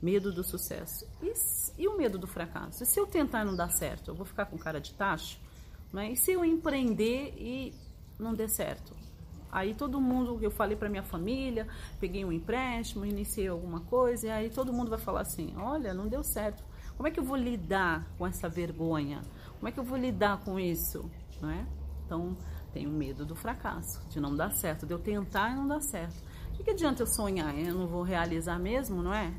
Medo 0.00 0.32
do 0.32 0.44
sucesso. 0.44 1.06
E, 1.22 1.32
e, 1.82 1.88
o 1.88 1.96
medo 1.96 2.18
do 2.18 2.26
fracasso? 2.26 2.82
E 2.82 2.86
se 2.86 2.98
eu 2.98 3.06
tentar 3.06 3.42
e 3.42 3.44
não 3.44 3.56
dar 3.56 3.70
certo, 3.70 4.12
eu 4.12 4.14
vou 4.14 4.24
ficar 4.24 4.46
com 4.46 4.56
cara 4.56 4.80
de 4.80 4.94
tacho? 4.94 5.38
Não 5.92 6.00
é? 6.00 6.12
E 6.12 6.16
se 6.16 6.32
eu 6.32 6.44
empreender 6.44 7.34
e 7.36 7.74
não 8.18 8.32
der 8.32 8.48
certo? 8.48 8.94
Aí 9.52 9.74
todo 9.74 10.00
mundo, 10.00 10.38
eu 10.40 10.50
falei 10.50 10.76
para 10.76 10.88
minha 10.88 11.02
família, 11.02 11.66
peguei 11.98 12.24
um 12.24 12.30
empréstimo, 12.30 13.04
iniciei 13.04 13.48
alguma 13.48 13.80
coisa, 13.80 14.28
e 14.28 14.30
aí 14.30 14.48
todo 14.48 14.72
mundo 14.72 14.88
vai 14.88 14.98
falar 14.98 15.22
assim: 15.22 15.52
olha, 15.56 15.92
não 15.92 16.06
deu 16.06 16.22
certo. 16.22 16.62
Como 17.00 17.08
é 17.08 17.10
que 17.10 17.18
eu 17.18 17.24
vou 17.24 17.38
lidar 17.38 18.06
com 18.18 18.26
essa 18.26 18.46
vergonha? 18.46 19.22
Como 19.54 19.66
é 19.66 19.72
que 19.72 19.80
eu 19.80 19.84
vou 19.84 19.96
lidar 19.96 20.44
com 20.44 20.60
isso? 20.60 21.10
Não 21.40 21.48
é? 21.48 21.66
Então, 22.04 22.36
tenho 22.74 22.90
medo 22.90 23.24
do 23.24 23.34
fracasso, 23.34 24.06
de 24.10 24.20
não 24.20 24.36
dar 24.36 24.50
certo, 24.52 24.84
de 24.84 24.92
eu 24.92 24.98
tentar 24.98 25.50
e 25.50 25.54
não 25.54 25.66
dar 25.66 25.80
certo. 25.80 26.22
O 26.50 26.56
que, 26.58 26.62
que 26.62 26.70
adianta 26.72 27.00
eu 27.02 27.06
sonhar? 27.06 27.58
Eu 27.58 27.74
não 27.74 27.86
vou 27.86 28.02
realizar 28.02 28.58
mesmo, 28.58 29.02
não 29.02 29.14
é? 29.14 29.32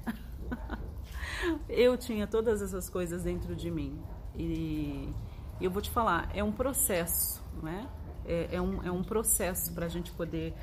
eu 1.69 1.95
tinha 1.97 2.25
todas 2.25 2.63
essas 2.63 2.89
coisas 2.89 3.21
dentro 3.21 3.55
de 3.55 3.69
mim. 3.69 4.01
E 4.35 5.13
eu 5.61 5.69
vou 5.69 5.83
te 5.83 5.91
falar, 5.91 6.31
é 6.33 6.43
um 6.43 6.51
processo, 6.51 7.43
não 7.61 7.69
é? 7.69 7.87
É, 8.25 8.55
é 8.55 8.59
um, 8.59 8.81
é 8.81 8.91
um 8.91 9.03
processo 9.03 9.71
para 9.71 9.85
a 9.85 9.89
gente 9.89 10.11
poder 10.13 10.55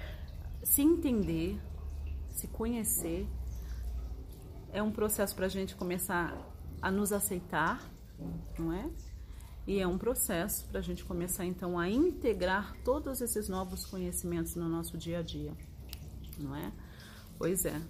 se 0.64 0.83
entender, 0.83 1.61
se 2.28 2.49
conhecer. 2.49 3.25
É 4.73 4.83
um 4.83 4.90
processo 4.90 5.37
para 5.37 5.47
a 5.47 5.49
gente 5.49 5.76
começar 5.76 6.37
a 6.80 6.90
nos 6.90 7.12
aceitar, 7.12 7.82
não 8.58 8.73
é? 8.73 8.88
E 9.66 9.78
é 9.80 9.87
um 9.87 9.99
processo 9.99 10.64
para 10.66 10.80
a 10.80 10.82
gente 10.82 11.04
começar 11.04 11.44
então 11.44 11.78
a 11.78 11.88
integrar 11.88 12.75
todos 12.85 13.20
esses 13.20 13.49
novos 13.49 13.85
conhecimentos 13.85 14.54
no 14.56 14.68
nosso 14.68 14.97
dia 14.97 15.18
a 15.18 15.23
dia, 15.23 15.52
não 16.38 16.56
é? 16.56 16.73
Pois 17.38 17.64
é. 17.64 17.80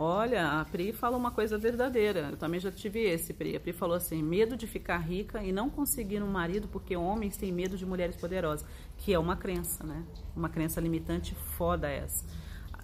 Olha, 0.00 0.60
a 0.60 0.64
Pri 0.64 0.92
fala 0.92 1.16
uma 1.16 1.32
coisa 1.32 1.58
verdadeira. 1.58 2.28
Eu 2.30 2.36
também 2.36 2.60
já 2.60 2.70
tive 2.70 3.00
esse, 3.00 3.34
Pri. 3.34 3.56
A 3.56 3.60
Pri 3.60 3.72
falou 3.72 3.96
assim: 3.96 4.22
medo 4.22 4.56
de 4.56 4.64
ficar 4.64 4.98
rica 4.98 5.42
e 5.42 5.50
não 5.50 5.68
conseguir 5.68 6.22
um 6.22 6.30
marido 6.30 6.68
porque 6.68 6.96
homens 6.96 7.36
têm 7.36 7.52
medo 7.52 7.76
de 7.76 7.84
mulheres 7.84 8.14
poderosas. 8.14 8.64
Que 8.96 9.12
é 9.12 9.18
uma 9.18 9.36
crença, 9.36 9.82
né? 9.82 10.04
Uma 10.36 10.48
crença 10.48 10.80
limitante 10.80 11.34
foda 11.34 11.88
essa. 11.88 12.24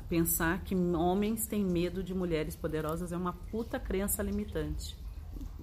Pensar 0.08 0.62
que 0.64 0.74
homens 0.74 1.46
têm 1.46 1.64
medo 1.64 2.02
de 2.02 2.12
mulheres 2.12 2.56
poderosas 2.56 3.12
é 3.12 3.16
uma 3.16 3.32
puta 3.32 3.78
crença 3.78 4.22
limitante. 4.22 4.96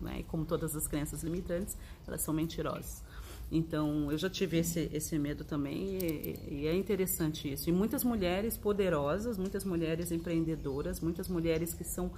Né? 0.02 0.20
E 0.20 0.24
como 0.24 0.46
todas 0.46 0.76
as 0.76 0.88
crenças 0.88 1.24
limitantes, 1.24 1.78
elas 2.08 2.22
são 2.22 2.34
mentirosas. 2.34 3.04
Então, 3.52 4.10
eu 4.10 4.18
já 4.18 4.30
tive 4.30 4.58
esse, 4.58 4.90
esse 4.94 5.20
medo 5.20 5.44
também 5.44 5.98
e, 5.98 6.62
e, 6.62 6.68
é 6.68 6.74
interessante 6.74 7.52
isso. 7.52 7.70
E 7.70 7.74
muitas 7.74 8.02
mulheres 8.02 8.56
poderosas, 8.56 9.38
muitas 9.38 9.66
mulheres 9.66 10.10
empreendedoras, 10.10 11.02
muitas 11.02 11.28
mulheres 11.28 11.74
que 11.74 11.84
são 11.84 12.12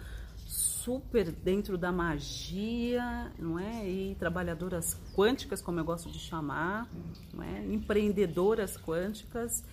super 0.45 1.31
dentro 1.31 1.75
da 1.75 1.91
magia, 1.91 3.31
não 3.39 3.57
é? 3.57 3.89
E 3.89 4.15
trabalhadoras 4.15 4.95
quânticas, 5.15 5.59
como 5.59 5.79
eu 5.79 5.85
gosto 5.85 6.11
de 6.11 6.19
chamar, 6.19 6.87
não 7.33 7.41
é? 7.41 7.65
Empreendedoras 7.65 8.77
quânticas 8.77 9.63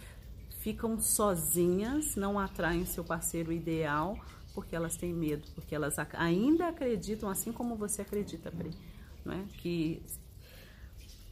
ficam 0.61 0.99
sozinhas, 0.99 2.17
não 2.17 2.39
atraem 2.39 2.87
seu 2.87 3.05
parceiro 3.05 3.53
ideal 3.53 4.17
porque 4.55 4.75
elas 4.75 4.97
têm 4.97 5.13
medo, 5.13 5.49
porque 5.55 5.75
elas 5.75 5.97
ainda 6.15 6.69
acreditam 6.69 7.29
assim 7.29 7.53
como 7.53 7.77
você 7.77 8.03
acredita, 8.03 8.51
Pri, 8.51 8.71
não 9.25 9.35
é? 9.35 9.45
Que 9.59 10.03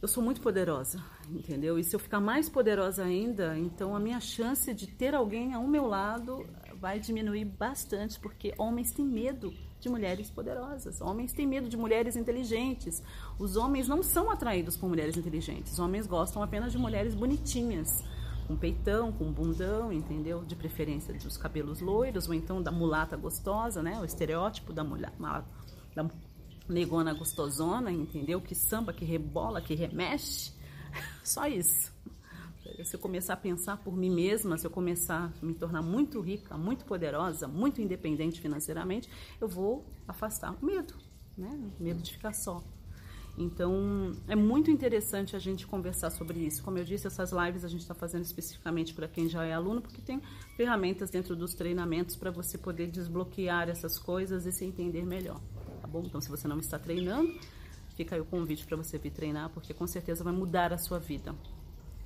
eu 0.01 0.07
sou 0.07 0.23
muito 0.23 0.39
poderosa, 0.39 1.03
entendeu? 1.29 1.77
E 1.77 1.83
se 1.83 1.93
eu 1.93 1.99
ficar 1.99 2.21
mais 2.21 2.47
poderosa 2.47 3.03
ainda, 3.03 3.57
então 3.57 3.93
a 3.93 3.99
minha 3.99 4.19
chance 4.21 4.73
de 4.73 4.87
ter 4.87 5.13
alguém 5.13 5.53
ao 5.53 5.67
meu 5.67 5.85
lado 5.85 6.45
vai 6.79 6.99
diminuir 6.99 7.43
bastante, 7.43 8.17
porque 8.17 8.53
homens 8.57 8.91
têm 8.91 9.03
medo 9.05 9.53
de 9.79 9.89
mulheres 9.89 10.29
poderosas, 10.29 11.01
homens 11.01 11.33
têm 11.33 11.45
medo 11.45 11.67
de 11.67 11.75
mulheres 11.75 12.15
inteligentes. 12.15 13.03
Os 13.37 13.57
homens 13.57 13.89
não 13.89 14.01
são 14.01 14.31
atraídos 14.31 14.77
por 14.77 14.87
mulheres 14.87 15.17
inteligentes, 15.17 15.73
os 15.73 15.79
homens 15.79 16.07
gostam 16.07 16.41
apenas 16.41 16.71
de 16.71 16.77
mulheres 16.77 17.13
bonitinhas, 17.13 18.01
com 18.49 18.55
peitão, 18.55 19.11
com 19.11 19.31
bundão, 19.31 19.93
entendeu? 19.93 20.43
De 20.43 20.55
preferência 20.55 21.13
dos 21.13 21.37
cabelos 21.37 21.81
loiros, 21.81 22.27
ou 22.27 22.33
então 22.33 22.59
da 22.59 22.71
mulata 22.71 23.15
gostosa, 23.15 23.83
né? 23.83 23.99
O 24.01 24.05
estereótipo 24.05 24.73
da 24.73 24.83
mulher, 24.83 25.13
da 25.95 26.09
negona 26.67 27.13
gostosona, 27.13 27.91
entendeu? 27.91 28.41
Que 28.41 28.55
samba, 28.55 28.91
que 28.91 29.05
rebola, 29.05 29.61
que 29.61 29.75
remexe. 29.75 30.51
Só 31.23 31.45
isso. 31.45 31.93
Se 32.83 32.95
eu 32.95 32.99
começar 32.99 33.33
a 33.33 33.37
pensar 33.37 33.77
por 33.77 33.95
mim 33.95 34.09
mesma, 34.09 34.57
se 34.57 34.65
eu 34.65 34.71
começar 34.71 35.31
a 35.39 35.45
me 35.45 35.53
tornar 35.53 35.83
muito 35.83 36.19
rica, 36.19 36.57
muito 36.57 36.85
poderosa, 36.85 37.47
muito 37.47 37.79
independente 37.79 38.41
financeiramente, 38.41 39.07
eu 39.39 39.47
vou 39.47 39.85
afastar 40.07 40.57
o 40.59 40.65
medo, 40.65 40.95
né? 41.37 41.51
O 41.79 41.83
medo 41.83 42.01
de 42.01 42.13
ficar 42.13 42.33
só. 42.33 42.63
Então, 43.39 44.11
é 44.27 44.35
muito 44.35 44.69
interessante 44.69 45.35
a 45.35 45.39
gente 45.39 45.65
conversar 45.65 46.11
sobre 46.11 46.39
isso. 46.39 46.61
Como 46.61 46.77
eu 46.77 46.83
disse, 46.83 47.07
essas 47.07 47.31
lives 47.31 47.63
a 47.63 47.69
gente 47.69 47.81
está 47.81 47.95
fazendo 47.95 48.23
especificamente 48.23 48.93
para 48.93 49.07
quem 49.07 49.29
já 49.29 49.45
é 49.45 49.53
aluno, 49.53 49.81
porque 49.81 50.01
tem 50.01 50.21
ferramentas 50.57 51.09
dentro 51.09 51.35
dos 51.35 51.53
treinamentos 51.53 52.15
para 52.15 52.29
você 52.29 52.57
poder 52.57 52.87
desbloquear 52.87 53.69
essas 53.69 53.97
coisas 53.97 54.45
e 54.45 54.51
se 54.51 54.65
entender 54.65 55.05
melhor 55.05 55.39
bom? 55.89 56.03
Então, 56.05 56.21
se 56.21 56.29
você 56.29 56.47
não 56.47 56.59
está 56.59 56.77
treinando, 56.79 57.33
fica 57.95 58.15
aí 58.15 58.21
o 58.21 58.25
convite 58.25 58.65
para 58.65 58.77
você 58.77 58.97
vir 58.97 59.11
treinar, 59.11 59.49
porque 59.49 59.73
com 59.73 59.87
certeza 59.87 60.23
vai 60.23 60.31
mudar 60.31 60.71
a 60.71 60.77
sua 60.77 60.99
vida 60.99 61.35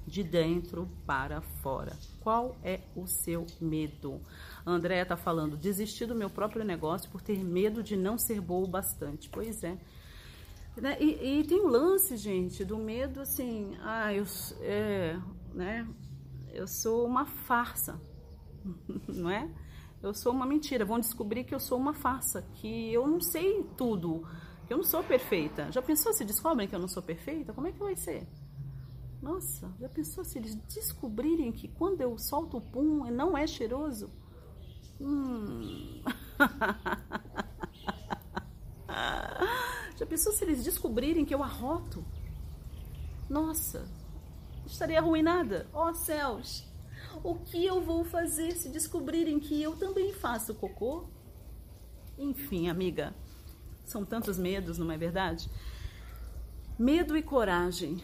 de 0.07 0.23
dentro 0.23 0.89
para 1.05 1.41
fora. 1.61 1.95
Qual 2.19 2.57
é 2.63 2.81
o 2.95 3.05
seu 3.05 3.45
medo? 3.61 4.19
A 4.65 4.71
Andréia 4.71 5.03
está 5.03 5.15
falando, 5.15 5.55
desistir 5.55 6.05
do 6.05 6.15
meu 6.15 6.29
próprio 6.29 6.63
negócio 6.63 7.09
por 7.09 7.21
ter 7.21 7.37
medo 7.43 7.83
de 7.83 7.95
não 7.95 8.17
ser 8.17 8.41
boa 8.41 8.65
o 8.65 8.69
bastante. 8.69 9.29
Pois 9.29 9.63
é. 9.63 9.77
Né, 10.75 10.97
e, 10.99 11.39
e, 11.39 11.43
tem 11.43 11.61
o 11.61 11.67
lance, 11.67 12.17
gente, 12.17 12.65
do 12.65 12.77
medo 12.77 13.21
assim, 13.21 13.77
ah, 13.81 14.11
eu, 14.11 14.25
é, 14.61 15.19
né, 15.53 15.87
eu 16.51 16.67
sou 16.67 17.05
uma 17.05 17.25
farsa, 17.25 18.01
não 19.07 19.29
é? 19.29 19.49
eu 20.03 20.13
sou 20.13 20.33
uma 20.33 20.45
mentira. 20.45 20.83
Vão 20.83 20.99
descobrir 20.99 21.45
que 21.45 21.55
eu 21.55 21.59
sou 21.59 21.77
uma 21.77 21.93
farsa, 21.93 22.41
que 22.55 22.91
eu 22.91 23.07
não 23.07 23.21
sei 23.21 23.63
tudo, 23.77 24.27
que 24.67 24.73
eu 24.73 24.77
não 24.77 24.83
sou 24.83 25.01
perfeita. 25.01 25.71
Já 25.71 25.81
pensou 25.81 26.13
se 26.13 26.25
descobrem 26.25 26.67
que 26.67 26.75
eu 26.75 26.79
não 26.79 26.89
sou 26.89 27.01
perfeita? 27.01 27.53
Como 27.53 27.67
é 27.67 27.71
que 27.71 27.79
vai 27.79 27.95
ser? 27.95 28.27
Nossa, 29.21 29.73
já 29.79 29.87
pensou 29.87 30.25
se 30.25 30.37
eles 30.37 30.55
descobrirem 30.67 31.53
que 31.53 31.69
quando 31.69 32.01
eu 32.01 32.17
solto 32.17 32.57
o 32.57 32.61
pum 32.61 33.09
não 33.09 33.37
é 33.37 33.47
cheiroso? 33.47 34.11
Hum. 34.99 36.03
já 40.03 40.05
pensou 40.05 40.33
se 40.33 40.43
eles 40.43 40.63
descobrirem 40.63 41.23
que 41.23 41.33
eu 41.33 41.41
arroto? 41.41 42.03
Nossa, 43.29 43.87
estaria 44.65 44.99
arruinada. 44.99 45.65
Ó 45.73 45.89
oh, 45.89 45.93
céus! 45.93 46.65
O 47.23 47.35
que 47.35 47.65
eu 47.65 47.81
vou 47.81 48.03
fazer 48.03 48.51
se 48.51 48.67
descobrirem 48.67 49.39
que 49.39 49.61
eu 49.61 49.77
também 49.77 50.11
faço 50.11 50.53
cocô? 50.55 51.05
Enfim, 52.17 52.67
amiga, 52.67 53.15
são 53.85 54.03
tantos 54.03 54.37
medos, 54.37 54.77
não 54.77 54.91
é 54.91 54.97
verdade? 54.97 55.49
Medo 56.77 57.15
e 57.15 57.23
coragem. 57.23 58.03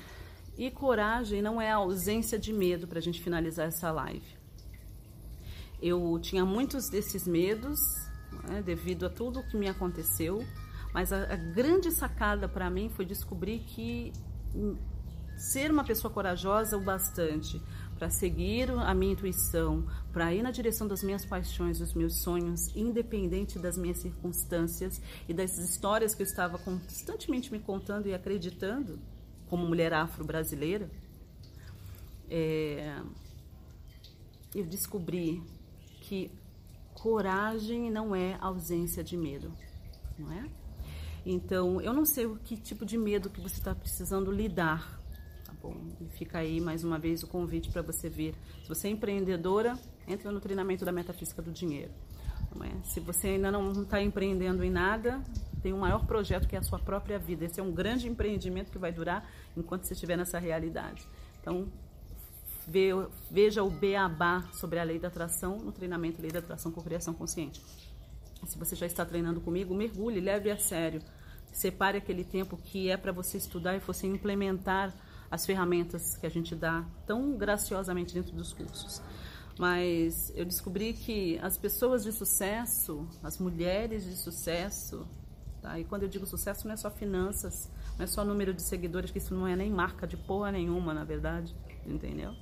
E 0.57 0.71
coragem 0.71 1.41
não 1.41 1.61
é 1.61 1.69
a 1.69 1.75
ausência 1.75 2.39
de 2.39 2.53
medo 2.53 2.87
para 2.87 2.99
a 2.99 3.01
gente 3.01 3.21
finalizar 3.21 3.67
essa 3.67 3.91
live. 3.91 4.37
Eu 5.81 6.17
tinha 6.21 6.45
muitos 6.45 6.89
desses 6.89 7.27
medos 7.27 7.79
né, 8.47 8.61
devido 8.61 9.05
a 9.05 9.09
tudo 9.09 9.39
o 9.39 9.47
que 9.47 9.57
me 9.57 9.67
aconteceu, 9.67 10.45
mas 10.93 11.13
a, 11.13 11.23
a 11.33 11.35
grande 11.35 11.91
sacada 11.91 12.47
para 12.47 12.69
mim 12.69 12.89
foi 12.89 13.05
descobrir 13.05 13.59
que 13.59 14.11
ser 15.37 15.71
uma 15.71 15.83
pessoa 15.83 16.13
corajosa 16.13 16.77
o 16.77 16.81
bastante 16.81 17.61
para 17.97 18.09
seguir 18.09 18.71
a 18.71 18.93
minha 18.93 19.11
intuição, 19.11 19.85
para 20.13 20.33
ir 20.33 20.41
na 20.41 20.51
direção 20.51 20.87
das 20.87 21.03
minhas 21.03 21.25
paixões, 21.25 21.79
dos 21.79 21.93
meus 21.93 22.21
sonhos, 22.21 22.73
independente 22.75 23.59
das 23.59 23.77
minhas 23.77 23.97
circunstâncias 23.97 25.01
e 25.27 25.33
das 25.33 25.57
histórias 25.57 26.15
que 26.15 26.21
eu 26.21 26.25
estava 26.25 26.57
constantemente 26.57 27.51
me 27.51 27.59
contando 27.59 28.07
e 28.07 28.13
acreditando, 28.13 28.99
como 29.49 29.67
mulher 29.67 29.93
afro-brasileira, 29.93 30.89
é, 32.29 33.01
eu 34.55 34.65
descobri 34.65 35.43
que 36.01 36.31
coragem 36.93 37.91
não 37.91 38.15
é 38.15 38.37
ausência 38.39 39.03
de 39.03 39.17
medo, 39.17 39.53
não 40.17 40.31
é? 40.31 40.49
Então, 41.31 41.79
eu 41.81 41.93
não 41.93 42.05
sei 42.05 42.25
o 42.25 42.37
que 42.37 42.57
tipo 42.57 42.85
de 42.85 42.97
medo 42.97 43.29
que 43.29 43.39
você 43.39 43.57
está 43.57 43.75
precisando 43.75 44.31
lidar 44.31 44.99
bom? 45.61 45.75
E 46.01 46.05
fica 46.09 46.39
aí 46.39 46.59
mais 46.59 46.83
uma 46.83 46.97
vez 46.97 47.23
o 47.23 47.27
convite 47.27 47.69
para 47.69 47.81
você 47.81 48.09
vir. 48.09 48.35
Se 48.63 48.69
você 48.69 48.87
é 48.87 48.91
empreendedora, 48.91 49.77
entra 50.07 50.31
no 50.31 50.39
treinamento 50.39 50.85
da 50.85 50.91
metafísica 50.91 51.41
do 51.41 51.51
dinheiro. 51.51 51.91
É? 52.61 52.83
Se 52.83 52.99
você 52.99 53.29
ainda 53.29 53.51
não 53.51 53.71
está 53.83 54.01
empreendendo 54.01 54.63
em 54.63 54.71
nada, 54.71 55.21
tem 55.61 55.71
um 55.71 55.79
maior 55.79 56.05
projeto 56.05 56.47
que 56.47 56.55
é 56.55 56.59
a 56.59 56.63
sua 56.63 56.79
própria 56.79 57.19
vida. 57.19 57.45
Esse 57.45 57.59
é 57.59 57.63
um 57.63 57.71
grande 57.71 58.07
empreendimento 58.07 58.71
que 58.71 58.77
vai 58.77 58.91
durar 58.91 59.29
enquanto 59.55 59.83
você 59.83 59.93
estiver 59.93 60.17
nessa 60.17 60.39
realidade. 60.39 61.05
Então, 61.39 61.67
veja 63.29 63.63
o 63.63 63.69
beabá 63.69 64.49
sobre 64.53 64.79
a 64.79 64.83
lei 64.83 64.97
da 64.99 65.09
atração 65.09 65.57
no 65.57 65.71
treinamento 65.71 66.21
Lei 66.21 66.31
da 66.31 66.39
Atração 66.39 66.71
com 66.71 66.81
Criação 66.81 67.13
Consciente. 67.13 67.61
Se 68.45 68.57
você 68.57 68.75
já 68.75 68.85
está 68.85 69.05
treinando 69.05 69.41
comigo, 69.41 69.75
mergulhe, 69.75 70.19
leve 70.19 70.49
a 70.49 70.57
sério. 70.57 71.01
Separe 71.51 71.97
aquele 71.97 72.23
tempo 72.23 72.57
que 72.57 72.89
é 72.89 72.97
para 72.97 73.11
você 73.11 73.37
estudar 73.37 73.75
e 73.75 73.79
você 73.79 74.07
implementar 74.07 74.93
as 75.29 75.45
ferramentas 75.45 76.17
que 76.17 76.25
a 76.25 76.29
gente 76.29 76.55
dá 76.55 76.83
tão 77.05 77.37
graciosamente 77.37 78.13
dentro 78.13 78.33
dos 78.33 78.53
cursos. 78.53 79.01
Mas 79.57 80.31
eu 80.35 80.45
descobri 80.45 80.93
que 80.93 81.37
as 81.39 81.57
pessoas 81.57 82.03
de 82.03 82.11
sucesso, 82.11 83.07
as 83.21 83.37
mulheres 83.37 84.05
de 84.05 84.15
sucesso, 84.15 85.05
tá? 85.61 85.77
e 85.77 85.83
quando 85.83 86.03
eu 86.03 86.09
digo 86.09 86.25
sucesso 86.25 86.65
não 86.65 86.73
é 86.73 86.77
só 86.77 86.89
finanças, 86.89 87.69
não 87.97 88.05
é 88.05 88.07
só 88.07 88.23
número 88.23 88.53
de 88.53 88.61
seguidores, 88.61 89.11
que 89.11 89.17
isso 89.17 89.35
não 89.35 89.45
é 89.45 89.55
nem 89.55 89.69
marca 89.69 90.07
de 90.07 90.15
porra 90.15 90.51
nenhuma, 90.51 90.93
na 90.93 91.03
verdade, 91.03 91.53
entendeu? 91.85 92.33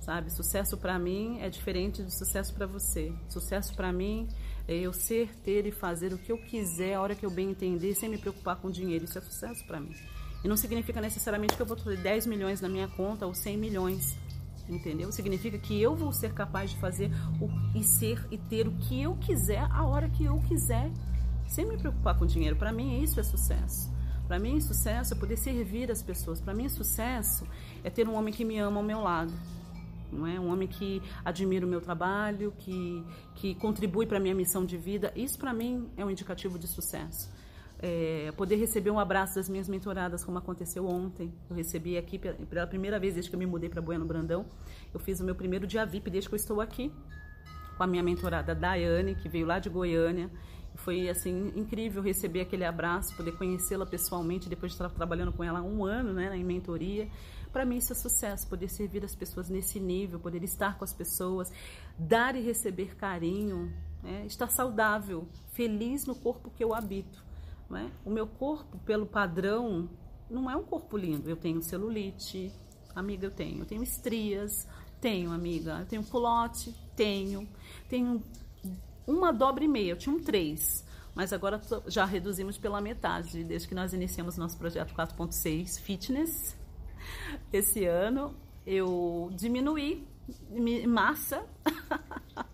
Sabe, 0.00 0.32
sucesso 0.32 0.76
para 0.76 0.98
mim 0.98 1.38
é 1.40 1.48
diferente 1.48 2.02
de 2.02 2.10
sucesso 2.10 2.54
para 2.54 2.66
você. 2.66 3.12
Sucesso 3.28 3.74
para 3.74 3.92
mim 3.92 4.26
é 4.68 4.74
eu 4.74 4.92
ser, 4.92 5.34
ter 5.42 5.66
e 5.66 5.72
fazer 5.72 6.12
o 6.12 6.18
que 6.18 6.30
eu 6.30 6.36
quiser, 6.36 6.94
a 6.94 7.00
hora 7.00 7.14
que 7.14 7.24
eu 7.24 7.30
bem 7.30 7.50
entender, 7.50 7.94
sem 7.94 8.08
me 8.08 8.18
preocupar 8.18 8.56
com 8.56 8.70
dinheiro. 8.70 9.06
Isso 9.06 9.16
é 9.16 9.20
sucesso 9.22 9.66
para 9.66 9.80
mim. 9.80 9.94
E 10.44 10.46
não 10.46 10.56
significa 10.56 11.00
necessariamente 11.00 11.56
que 11.56 11.62
eu 11.62 11.66
vou 11.66 11.76
ter 11.76 11.96
10 11.96 12.26
milhões 12.26 12.60
na 12.60 12.68
minha 12.68 12.86
conta 12.86 13.26
ou 13.26 13.34
100 13.34 13.56
milhões. 13.56 14.16
Entendeu? 14.68 15.10
Significa 15.10 15.58
que 15.58 15.80
eu 15.80 15.96
vou 15.96 16.12
ser 16.12 16.34
capaz 16.34 16.70
de 16.70 16.76
fazer 16.78 17.10
o, 17.40 17.48
e 17.74 17.82
ser 17.82 18.22
e 18.30 18.36
ter 18.36 18.68
o 18.68 18.72
que 18.72 19.00
eu 19.00 19.16
quiser 19.16 19.66
a 19.70 19.84
hora 19.86 20.10
que 20.10 20.24
eu 20.24 20.38
quiser, 20.46 20.92
sem 21.46 21.64
me 21.64 21.78
preocupar 21.78 22.18
com 22.18 22.26
dinheiro. 22.26 22.54
Para 22.54 22.70
mim, 22.70 23.02
isso 23.02 23.18
é 23.18 23.22
sucesso. 23.22 23.90
Para 24.26 24.38
mim, 24.38 24.60
sucesso 24.60 25.14
é 25.14 25.16
poder 25.16 25.38
servir 25.38 25.90
as 25.90 26.02
pessoas. 26.02 26.38
Para 26.38 26.52
mim, 26.52 26.68
sucesso 26.68 27.46
é 27.82 27.88
ter 27.88 28.06
um 28.06 28.14
homem 28.14 28.34
que 28.34 28.44
me 28.44 28.58
ama 28.58 28.76
ao 28.76 28.82
meu 28.84 29.00
lado. 29.00 29.32
Não 30.12 30.26
é? 30.26 30.38
Um 30.38 30.52
homem 30.52 30.68
que 30.68 31.02
admira 31.24 31.64
o 31.64 31.68
meu 31.68 31.80
trabalho, 31.80 32.52
que, 32.58 33.04
que 33.34 33.54
contribui 33.54 34.06
para 34.06 34.18
a 34.18 34.20
minha 34.20 34.34
missão 34.34 34.64
de 34.64 34.76
vida. 34.76 35.12
Isso, 35.14 35.38
para 35.38 35.52
mim, 35.52 35.88
é 35.96 36.04
um 36.04 36.10
indicativo 36.10 36.58
de 36.58 36.66
sucesso. 36.66 37.30
É, 37.80 38.32
poder 38.36 38.56
receber 38.56 38.90
um 38.90 38.98
abraço 38.98 39.36
das 39.36 39.48
minhas 39.48 39.68
mentoradas, 39.68 40.24
como 40.24 40.36
aconteceu 40.36 40.86
ontem. 40.86 41.32
Eu 41.48 41.54
recebi 41.54 41.96
aqui 41.96 42.18
pela 42.18 42.66
primeira 42.66 42.98
vez 42.98 43.14
desde 43.14 43.30
que 43.30 43.36
eu 43.36 43.38
me 43.38 43.46
mudei 43.46 43.68
para 43.68 43.80
Bueno 43.80 44.04
Brandão. 44.04 44.46
Eu 44.92 44.98
fiz 44.98 45.20
o 45.20 45.24
meu 45.24 45.34
primeiro 45.34 45.66
dia 45.66 45.86
VIP 45.86 46.10
desde 46.10 46.28
que 46.28 46.34
eu 46.34 46.38
estou 46.38 46.60
aqui, 46.60 46.92
com 47.76 47.82
a 47.84 47.86
minha 47.86 48.02
mentorada 48.02 48.54
Daiane, 48.54 49.14
que 49.14 49.28
veio 49.28 49.46
lá 49.46 49.60
de 49.60 49.68
Goiânia. 49.68 50.28
Foi 50.74 51.08
assim 51.08 51.52
incrível 51.56 52.02
receber 52.02 52.40
aquele 52.40 52.64
abraço, 52.64 53.16
poder 53.16 53.32
conhecê-la 53.32 53.86
pessoalmente 53.86 54.48
depois 54.48 54.72
de 54.72 54.76
estar 54.76 54.88
trabalhando 54.90 55.32
com 55.32 55.44
ela 55.44 55.62
um 55.62 55.84
ano, 55.84 56.12
né, 56.12 56.36
em 56.36 56.44
mentoria. 56.44 57.08
Para 57.50 57.64
mim 57.64 57.76
isso 57.76 57.92
é 57.92 57.96
sucesso, 57.96 58.46
poder 58.46 58.68
servir 58.68 59.04
as 59.04 59.14
pessoas 59.14 59.48
nesse 59.48 59.80
nível, 59.80 60.18
poder 60.18 60.42
estar 60.42 60.78
com 60.78 60.84
as 60.84 60.92
pessoas, 60.92 61.52
dar 61.98 62.36
e 62.36 62.40
receber 62.40 62.96
carinho, 62.96 63.72
né, 64.02 64.24
estar 64.26 64.48
saudável, 64.48 65.26
feliz 65.52 66.06
no 66.06 66.14
corpo 66.14 66.50
que 66.50 66.62
eu 66.62 66.74
habito. 66.74 67.24
Né? 67.68 67.90
O 68.04 68.10
meu 68.10 68.26
corpo, 68.26 68.78
pelo 68.78 69.06
padrão, 69.06 69.88
não 70.30 70.50
é 70.50 70.56
um 70.56 70.62
corpo 70.62 70.96
lindo. 70.96 71.28
Eu 71.28 71.36
tenho 71.36 71.62
celulite, 71.62 72.52
amiga, 72.94 73.26
eu 73.26 73.30
tenho. 73.30 73.60
Eu 73.60 73.66
tenho 73.66 73.82
estrias, 73.82 74.66
tenho, 75.00 75.30
amiga. 75.30 75.78
Eu 75.80 75.86
tenho 75.86 76.04
culote, 76.04 76.74
tenho. 76.96 77.48
Tenho 77.88 78.22
uma 79.06 79.32
dobra 79.32 79.64
e 79.64 79.68
meia, 79.68 79.92
eu 79.92 79.96
tinha 79.96 80.14
um 80.14 80.20
três. 80.20 80.84
Mas 81.14 81.32
agora 81.32 81.60
já 81.86 82.04
reduzimos 82.04 82.58
pela 82.58 82.80
metade, 82.80 83.42
desde 83.42 83.66
que 83.66 83.74
nós 83.74 83.92
iniciamos 83.92 84.36
nosso 84.36 84.56
projeto 84.56 84.94
4.6 84.94 85.80
Fitness. 85.80 86.56
Esse 87.52 87.84
ano 87.84 88.34
eu 88.66 89.30
diminuí 89.32 90.06
massa. 90.86 91.42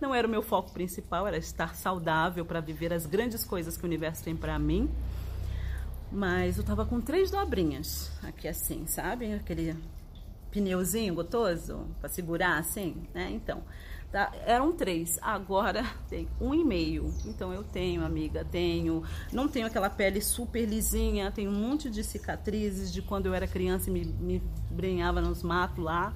Não 0.00 0.14
era 0.14 0.26
o 0.26 0.30
meu 0.30 0.42
foco 0.42 0.72
principal, 0.72 1.26
era 1.26 1.36
estar 1.36 1.74
saudável 1.74 2.44
para 2.44 2.60
viver 2.60 2.92
as 2.92 3.06
grandes 3.06 3.44
coisas 3.44 3.76
que 3.76 3.84
o 3.84 3.86
universo 3.86 4.24
tem 4.24 4.36
para 4.36 4.58
mim. 4.58 4.90
Mas 6.10 6.56
eu 6.56 6.64
tava 6.64 6.84
com 6.86 7.00
três 7.00 7.30
dobrinhas 7.30 8.10
aqui 8.22 8.46
assim, 8.46 8.86
sabe? 8.86 9.32
Aquele 9.34 9.76
pneuzinho 10.50 11.14
gotoso 11.14 11.86
para 12.00 12.08
segurar 12.08 12.58
assim, 12.58 13.06
né? 13.12 13.30
Então, 13.30 13.62
Tá? 14.10 14.32
Eram 14.44 14.72
três, 14.72 15.18
agora 15.20 15.84
tem 16.08 16.28
um 16.40 16.54
e 16.54 16.64
meio. 16.64 17.12
Então 17.24 17.52
eu 17.52 17.62
tenho, 17.64 18.04
amiga, 18.04 18.44
tenho. 18.44 19.02
Não 19.32 19.48
tenho 19.48 19.66
aquela 19.66 19.90
pele 19.90 20.20
super 20.20 20.64
lisinha, 20.64 21.30
tenho 21.30 21.50
um 21.50 21.54
monte 21.54 21.90
de 21.90 22.02
cicatrizes 22.04 22.92
de 22.92 23.02
quando 23.02 23.26
eu 23.26 23.34
era 23.34 23.46
criança 23.46 23.90
e 23.90 23.92
me, 23.92 24.04
me 24.04 24.42
brenhava 24.70 25.20
nos 25.20 25.42
matos 25.42 25.84
lá, 25.84 26.14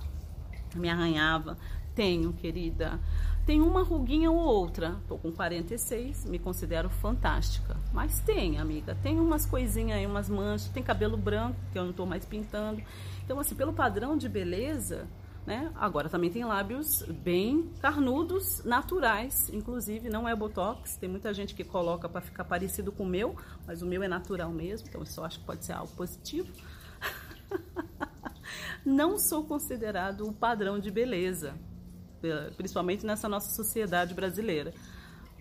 me 0.75 0.89
arranhava. 0.89 1.57
Tenho, 1.95 2.33
querida. 2.33 3.01
Tem 3.45 3.61
uma 3.61 3.83
ruguinha 3.83 4.31
ou 4.31 4.39
outra. 4.39 4.97
Tô 5.09 5.19
com 5.19 5.33
46, 5.33 6.25
me 6.27 6.39
considero 6.39 6.89
fantástica. 6.89 7.77
Mas 7.93 8.21
tem, 8.21 8.59
amiga. 8.59 8.97
Tem 9.03 9.19
umas 9.19 9.45
coisinhas 9.45 9.99
aí, 9.99 10.07
umas 10.07 10.29
manchas. 10.29 10.69
Tem 10.69 10.83
cabelo 10.83 11.17
branco, 11.17 11.57
que 11.73 11.79
eu 11.79 11.85
não 11.85 11.93
tô 11.93 12.07
mais 12.07 12.25
pintando. 12.25 12.81
Então, 13.25 13.41
assim, 13.41 13.55
pelo 13.55 13.73
padrão 13.73 14.17
de 14.17 14.29
beleza, 14.29 15.09
né? 15.51 15.73
Agora 15.75 16.09
também 16.09 16.31
tem 16.31 16.45
lábios 16.45 17.03
bem 17.03 17.73
carnudos, 17.81 18.63
naturais, 18.65 19.51
inclusive 19.53 20.09
não 20.09 20.29
é 20.29 20.37
botox. 20.37 20.97
Tem 20.97 21.09
muita 21.09 21.35
gente 21.35 21.57
que 21.57 21.65
coloca 21.65 22.09
para 22.09 22.21
ficar 22.21 22.45
parecido 22.45 22.93
com 22.93 23.03
o 23.03 23.07
meu, 23.07 23.35
mas 23.67 23.83
o 23.83 23.87
meu 23.87 24.01
é 24.01 24.07
natural 24.07 24.53
mesmo, 24.53 24.87
então 24.89 25.01
eu 25.01 25.07
só 25.07 25.25
acho 25.25 25.41
que 25.41 25.45
pode 25.45 25.65
ser 25.65 25.73
algo 25.73 25.93
positivo. 25.97 26.49
não 28.87 29.19
sou 29.19 29.43
considerado 29.43 30.29
o 30.29 30.33
padrão 30.33 30.79
de 30.79 30.89
beleza, 30.89 31.57
principalmente 32.57 33.05
nessa 33.05 33.29
nossa 33.29 33.53
sociedade 33.53 34.15
brasileira. 34.15 34.73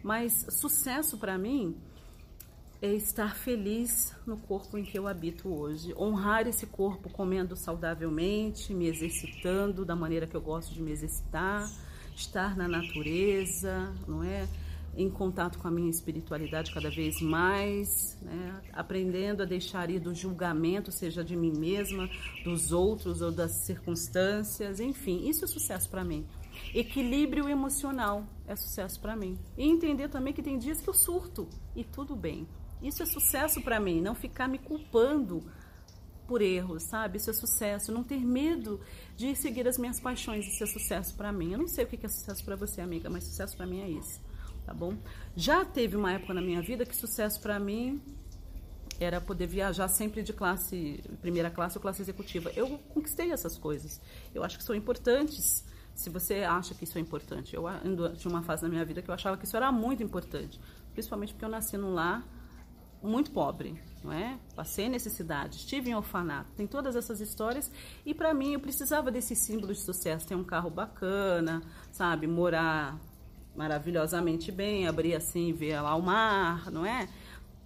Mas 0.01 0.47
sucesso 0.49 1.19
para 1.19 1.37
mim 1.37 1.77
é 2.81 2.93
estar 2.93 3.35
feliz 3.35 4.15
no 4.25 4.37
corpo 4.37 4.77
em 4.77 4.83
que 4.83 4.97
eu 4.97 5.07
habito 5.07 5.49
hoje. 5.49 5.93
Honrar 5.97 6.47
esse 6.47 6.65
corpo 6.65 7.09
comendo 7.09 7.55
saudavelmente, 7.55 8.73
me 8.73 8.87
exercitando 8.87 9.83
da 9.83 9.95
maneira 9.95 10.25
que 10.25 10.35
eu 10.35 10.41
gosto 10.41 10.73
de 10.73 10.81
me 10.81 10.91
exercitar, 10.91 11.69
estar 12.15 12.55
na 12.55 12.67
natureza, 12.67 13.93
não 14.07 14.23
é? 14.23 14.47
Em 14.95 15.09
contato 15.09 15.59
com 15.59 15.67
a 15.67 15.71
minha 15.71 15.89
espiritualidade 15.89 16.73
cada 16.73 16.89
vez 16.89 17.21
mais, 17.21 18.17
né? 18.21 18.61
aprendendo 18.73 19.43
a 19.43 19.45
deixar 19.45 19.89
ir 19.89 19.99
do 19.99 20.15
julgamento, 20.15 20.91
seja 20.91 21.23
de 21.23 21.35
mim 21.35 21.51
mesma, 21.57 22.09
dos 22.43 22.71
outros 22.71 23.21
ou 23.21 23.31
das 23.31 23.51
circunstâncias, 23.65 24.79
enfim, 24.79 25.27
isso 25.29 25.45
é 25.45 25.47
sucesso 25.47 25.89
para 25.89 26.03
mim. 26.03 26.25
Equilíbrio 26.73 27.47
emocional 27.47 28.25
é 28.47 28.55
sucesso 28.55 28.99
para 28.99 29.15
mim. 29.15 29.37
E 29.57 29.63
entender 29.63 30.09
também 30.09 30.33
que 30.33 30.41
tem 30.41 30.57
dias 30.57 30.81
que 30.81 30.89
eu 30.89 30.93
surto 30.93 31.47
e 31.75 31.83
tudo 31.83 32.15
bem. 32.15 32.47
Isso 32.81 33.03
é 33.03 33.05
sucesso 33.05 33.61
para 33.61 33.79
mim, 33.79 34.01
não 34.01 34.15
ficar 34.15 34.47
me 34.47 34.57
culpando 34.57 35.43
por 36.27 36.41
erros, 36.41 36.83
sabe? 36.83 37.17
Isso 37.17 37.31
é 37.31 37.33
sucesso. 37.33 37.91
Não 37.91 38.03
ter 38.03 38.23
medo 38.23 38.79
de 39.17 39.35
seguir 39.35 39.67
as 39.67 39.77
minhas 39.77 39.99
paixões, 39.99 40.45
isso 40.47 40.63
é 40.63 40.67
sucesso 40.67 41.15
para 41.15 41.31
mim. 41.31 41.53
Eu 41.53 41.57
não 41.57 41.67
sei 41.67 41.85
o 41.85 41.87
que 41.87 42.05
é 42.05 42.09
sucesso 42.09 42.45
para 42.45 42.55
você, 42.55 42.81
amiga, 42.81 43.09
mas 43.09 43.23
sucesso 43.23 43.57
para 43.57 43.65
mim 43.65 43.81
é 43.81 43.89
isso, 43.89 44.21
tá 44.65 44.73
bom? 44.73 44.93
Já 45.35 45.65
teve 45.65 45.97
uma 45.97 46.13
época 46.13 46.33
na 46.33 46.41
minha 46.41 46.61
vida 46.61 46.85
que 46.85 46.95
sucesso 46.95 47.41
para 47.41 47.59
mim 47.59 47.99
era 48.99 49.19
poder 49.19 49.47
viajar 49.47 49.87
sempre 49.87 50.21
de 50.21 50.31
classe 50.31 51.01
primeira 51.21 51.49
classe 51.49 51.77
ou 51.77 51.81
classe 51.81 52.01
executiva. 52.01 52.51
Eu 52.55 52.77
conquistei 52.93 53.31
essas 53.31 53.57
coisas. 53.57 53.99
Eu 54.33 54.43
acho 54.43 54.57
que 54.57 54.63
são 54.63 54.75
importantes. 54.75 55.65
Se 55.95 56.09
você 56.09 56.43
acha 56.43 56.75
que 56.75 56.83
isso 56.83 56.97
é 56.97 57.01
importante, 57.01 57.55
eu 57.55 57.63
tinha 58.15 58.31
uma 58.31 58.43
fase 58.43 58.63
na 58.63 58.69
minha 58.69 58.85
vida 58.85 59.01
que 59.01 59.09
eu 59.09 59.13
achava 59.13 59.35
que 59.35 59.45
isso 59.45 59.57
era 59.57 59.71
muito 59.71 60.03
importante, 60.03 60.59
principalmente 60.93 61.33
porque 61.33 61.43
eu 61.43 61.49
nasci 61.49 61.75
num 61.75 61.93
lar 61.93 62.23
muito 63.01 63.31
pobre, 63.31 63.79
não 64.03 64.11
é? 64.11 64.37
Passei 64.55 64.89
necessidade, 64.89 65.57
estive 65.57 65.89
em 65.89 65.95
orfanato, 65.95 66.51
tem 66.55 66.67
todas 66.67 66.95
essas 66.95 67.21
histórias 67.21 67.71
e 68.05 68.13
para 68.13 68.33
mim 68.33 68.53
eu 68.53 68.59
precisava 68.59 69.11
desse 69.11 69.35
símbolo 69.35 69.73
de 69.73 69.79
sucesso, 69.79 70.27
ter 70.27 70.35
um 70.35 70.43
carro 70.43 70.69
bacana, 70.69 71.61
sabe, 71.91 72.27
morar 72.27 72.99
maravilhosamente 73.55 74.51
bem, 74.51 74.87
abrir 74.87 75.15
assim, 75.15 75.51
ver 75.53 75.81
lá 75.81 75.95
o 75.95 76.01
mar, 76.01 76.71
não 76.71 76.85
é? 76.85 77.09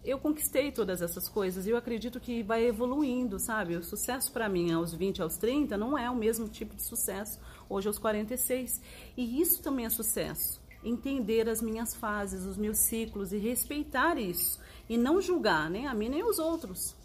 Eu 0.03 0.19
conquistei 0.19 0.69
todas 0.69 1.01
essas 1.01 1.29
coisas 1.29 1.65
e 1.65 1.69
eu 1.69 1.77
acredito 1.77 2.19
que 2.19 2.43
vai 2.43 2.65
evoluindo, 2.65 3.39
sabe? 3.39 3.77
O 3.77 3.83
sucesso 3.83 4.31
para 4.33 4.49
mim 4.49 4.73
aos 4.73 4.93
20, 4.93 5.21
aos 5.21 5.37
30 5.37 5.77
não 5.77 5.97
é 5.97 6.09
o 6.09 6.15
mesmo 6.15 6.49
tipo 6.49 6.75
de 6.75 6.83
sucesso 6.83 7.39
hoje 7.69 7.87
aos 7.87 7.97
46. 7.97 8.81
E 9.15 9.39
isso 9.39 9.61
também 9.63 9.85
é 9.85 9.89
sucesso. 9.89 10.61
Entender 10.83 11.47
as 11.47 11.61
minhas 11.61 11.95
fases, 11.95 12.45
os 12.45 12.57
meus 12.57 12.79
ciclos 12.79 13.31
e 13.31 13.37
respeitar 13.37 14.17
isso 14.17 14.59
e 14.89 14.97
não 14.97 15.21
julgar 15.21 15.69
nem 15.69 15.87
a 15.87 15.93
mim 15.93 16.09
nem 16.09 16.23
os 16.23 16.39
outros. 16.39 16.95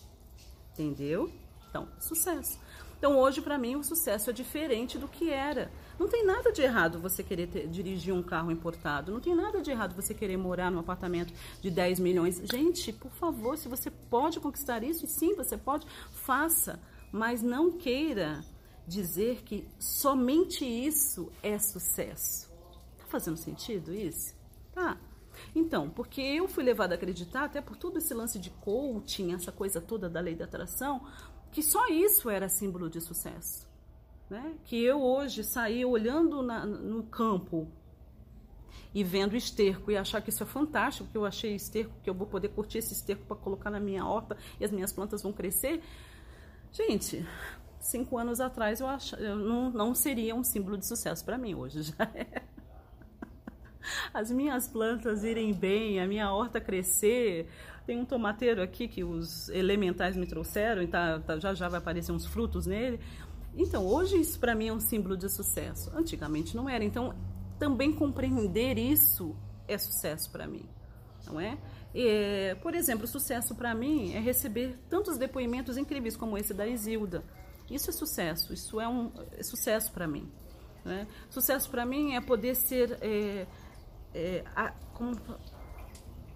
Entendeu? 0.73 1.31
Então, 1.69 1.88
sucesso. 2.01 2.59
Então, 2.99 3.17
hoje, 3.17 3.41
para 3.41 3.57
mim, 3.57 3.77
o 3.77 3.85
sucesso 3.85 4.31
é 4.31 4.33
diferente 4.33 4.99
do 4.99 5.07
que 5.07 5.31
era. 5.31 5.71
Não 5.99 6.09
tem 6.09 6.25
nada 6.25 6.51
de 6.51 6.62
errado 6.62 6.99
você 6.99 7.23
querer 7.23 7.47
ter, 7.47 7.69
dirigir 7.69 8.12
um 8.12 8.23
carro 8.23 8.51
importado. 8.51 9.12
Não 9.12 9.21
tem 9.21 9.37
nada 9.37 9.61
de 9.61 9.71
errado 9.71 9.95
você 9.95 10.12
querer 10.12 10.37
morar 10.37 10.71
num 10.71 10.81
apartamento 10.81 11.33
de 11.61 11.71
10 11.71 12.01
milhões. 12.01 12.43
Gente, 12.45 12.93
por 12.93 13.12
favor, 13.12 13.57
se 13.57 13.69
você 13.69 13.91
pode 13.91 14.41
conquistar 14.41 14.83
isso, 14.83 15.05
e 15.05 15.09
sim, 15.09 15.35
você 15.35 15.57
pode, 15.57 15.87
faça. 16.11 16.81
Mas 17.12 17.41
não 17.41 17.71
queira 17.71 18.45
dizer 18.87 19.43
que 19.45 19.69
somente 19.79 20.64
isso 20.64 21.31
é 21.41 21.57
sucesso. 21.59 22.49
Tá 22.99 23.05
fazendo 23.07 23.37
sentido 23.37 23.95
isso? 23.95 24.35
Tá. 24.73 24.99
Então, 25.55 25.90
porque 25.90 26.20
eu 26.20 26.48
fui 26.48 26.64
levada 26.64 26.94
a 26.94 26.96
acreditar, 26.96 27.44
até 27.44 27.61
por 27.61 27.77
todo 27.77 27.98
esse 27.98 28.12
lance 28.14 28.38
de 28.38 28.51
coaching, 28.51 29.35
essa 29.35 29.53
coisa 29.53 29.81
toda 29.81 30.09
da 30.09 30.20
lei 30.20 30.35
da 30.35 30.44
atração, 30.44 31.07
que 31.51 31.62
só 31.62 31.88
isso 31.88 32.29
era 32.29 32.48
símbolo 32.48 32.88
de 32.88 33.01
sucesso. 33.01 33.68
Né? 34.29 34.55
Que 34.64 34.83
eu 34.83 35.03
hoje 35.03 35.42
sair 35.42 35.85
olhando 35.85 36.42
na, 36.42 36.66
no 36.66 37.03
campo 37.05 37.66
e 38.94 39.03
vendo 39.03 39.37
esterco 39.37 39.90
e 39.90 39.96
achar 39.96 40.20
que 40.20 40.31
isso 40.31 40.42
é 40.42 40.46
fantástico, 40.46 41.09
que 41.11 41.16
eu 41.16 41.24
achei 41.24 41.55
esterco, 41.55 41.92
que 42.03 42.11
eu 42.11 42.14
vou 42.14 42.27
poder 42.27 42.48
curtir 42.48 42.79
esse 42.79 42.92
esterco 42.92 43.24
para 43.27 43.37
colocar 43.37 43.70
na 43.70 43.81
minha 43.81 44.05
horta 44.05 44.37
e 44.61 44.64
as 44.64 44.70
minhas 44.70 44.92
plantas 44.92 45.22
vão 45.22 45.33
crescer. 45.33 45.83
Gente, 46.70 47.27
cinco 47.81 48.18
anos 48.18 48.40
atrás 48.40 48.81
eu, 48.81 48.87
ach... 48.87 49.12
eu 49.14 49.37
não, 49.37 49.70
não 49.70 49.94
seria 49.94 50.35
um 50.35 50.44
símbolo 50.44 50.77
de 50.77 50.87
sucesso 50.87 51.24
para 51.24 51.38
mim, 51.38 51.55
hoje 51.55 51.83
já 51.96 52.05
é 52.14 52.42
as 54.12 54.31
minhas 54.31 54.69
plantas 54.69 55.25
irem 55.25 55.53
bem, 55.53 56.01
a 56.01 56.07
minha 56.07 56.33
horta 56.33 56.61
crescer. 56.61 57.49
Tem 57.87 57.99
um 57.99 58.05
tomateiro 58.05 58.62
aqui 58.62 58.87
que 58.87 59.03
os 59.03 59.49
elementais 59.49 60.17
me 60.17 60.27
trouxeram 60.27 60.83
e 60.83 60.87
tá, 60.87 61.21
tá, 61.21 61.38
já 61.38 61.55
já 61.55 61.69
vai 61.69 61.79
aparecer 61.79 62.12
uns 62.12 62.27
frutos 62.27 62.67
nele. 62.67 63.01
Então, 63.57 63.87
hoje 63.87 64.21
isso 64.21 64.38
para 64.38 64.55
mim 64.55 64.69
é 64.69 64.73
um 64.73 64.81
símbolo 64.81 65.17
de 65.17 65.29
sucesso. 65.29 65.91
Antigamente 65.97 66.55
não 66.55 66.69
era. 66.69 66.85
Então, 66.85 67.14
também 67.59 67.93
compreender 67.93 68.79
isso 68.79 69.35
é 69.67 69.77
sucesso 69.77 70.31
para 70.31 70.47
mim, 70.47 70.64
não 71.27 71.41
é? 71.41 71.59
Por 72.62 72.75
exemplo, 72.75 73.07
sucesso 73.07 73.55
para 73.55 73.75
mim 73.75 74.12
é 74.14 74.21
receber 74.21 74.79
tantos 74.88 75.19
depoimentos 75.19 75.77
incríveis 75.77 76.17
como 76.17 76.38
esse 76.38 76.55
da 76.55 76.67
Isilda. 76.67 77.25
Isso 77.71 77.91
é 77.91 77.93
sucesso, 77.93 78.53
isso 78.53 78.81
é 78.81 78.88
um 78.88 79.11
é 79.33 79.43
sucesso 79.43 79.93
para 79.93 80.07
mim. 80.07 80.31
Né? 80.85 81.07
Sucesso 81.29 81.69
para 81.69 81.85
mim 81.85 82.14
é 82.14 82.21
poder 82.21 82.55
ser 82.55 82.97
é, 83.03 83.47
é, 84.14 84.44
a, 84.55 84.73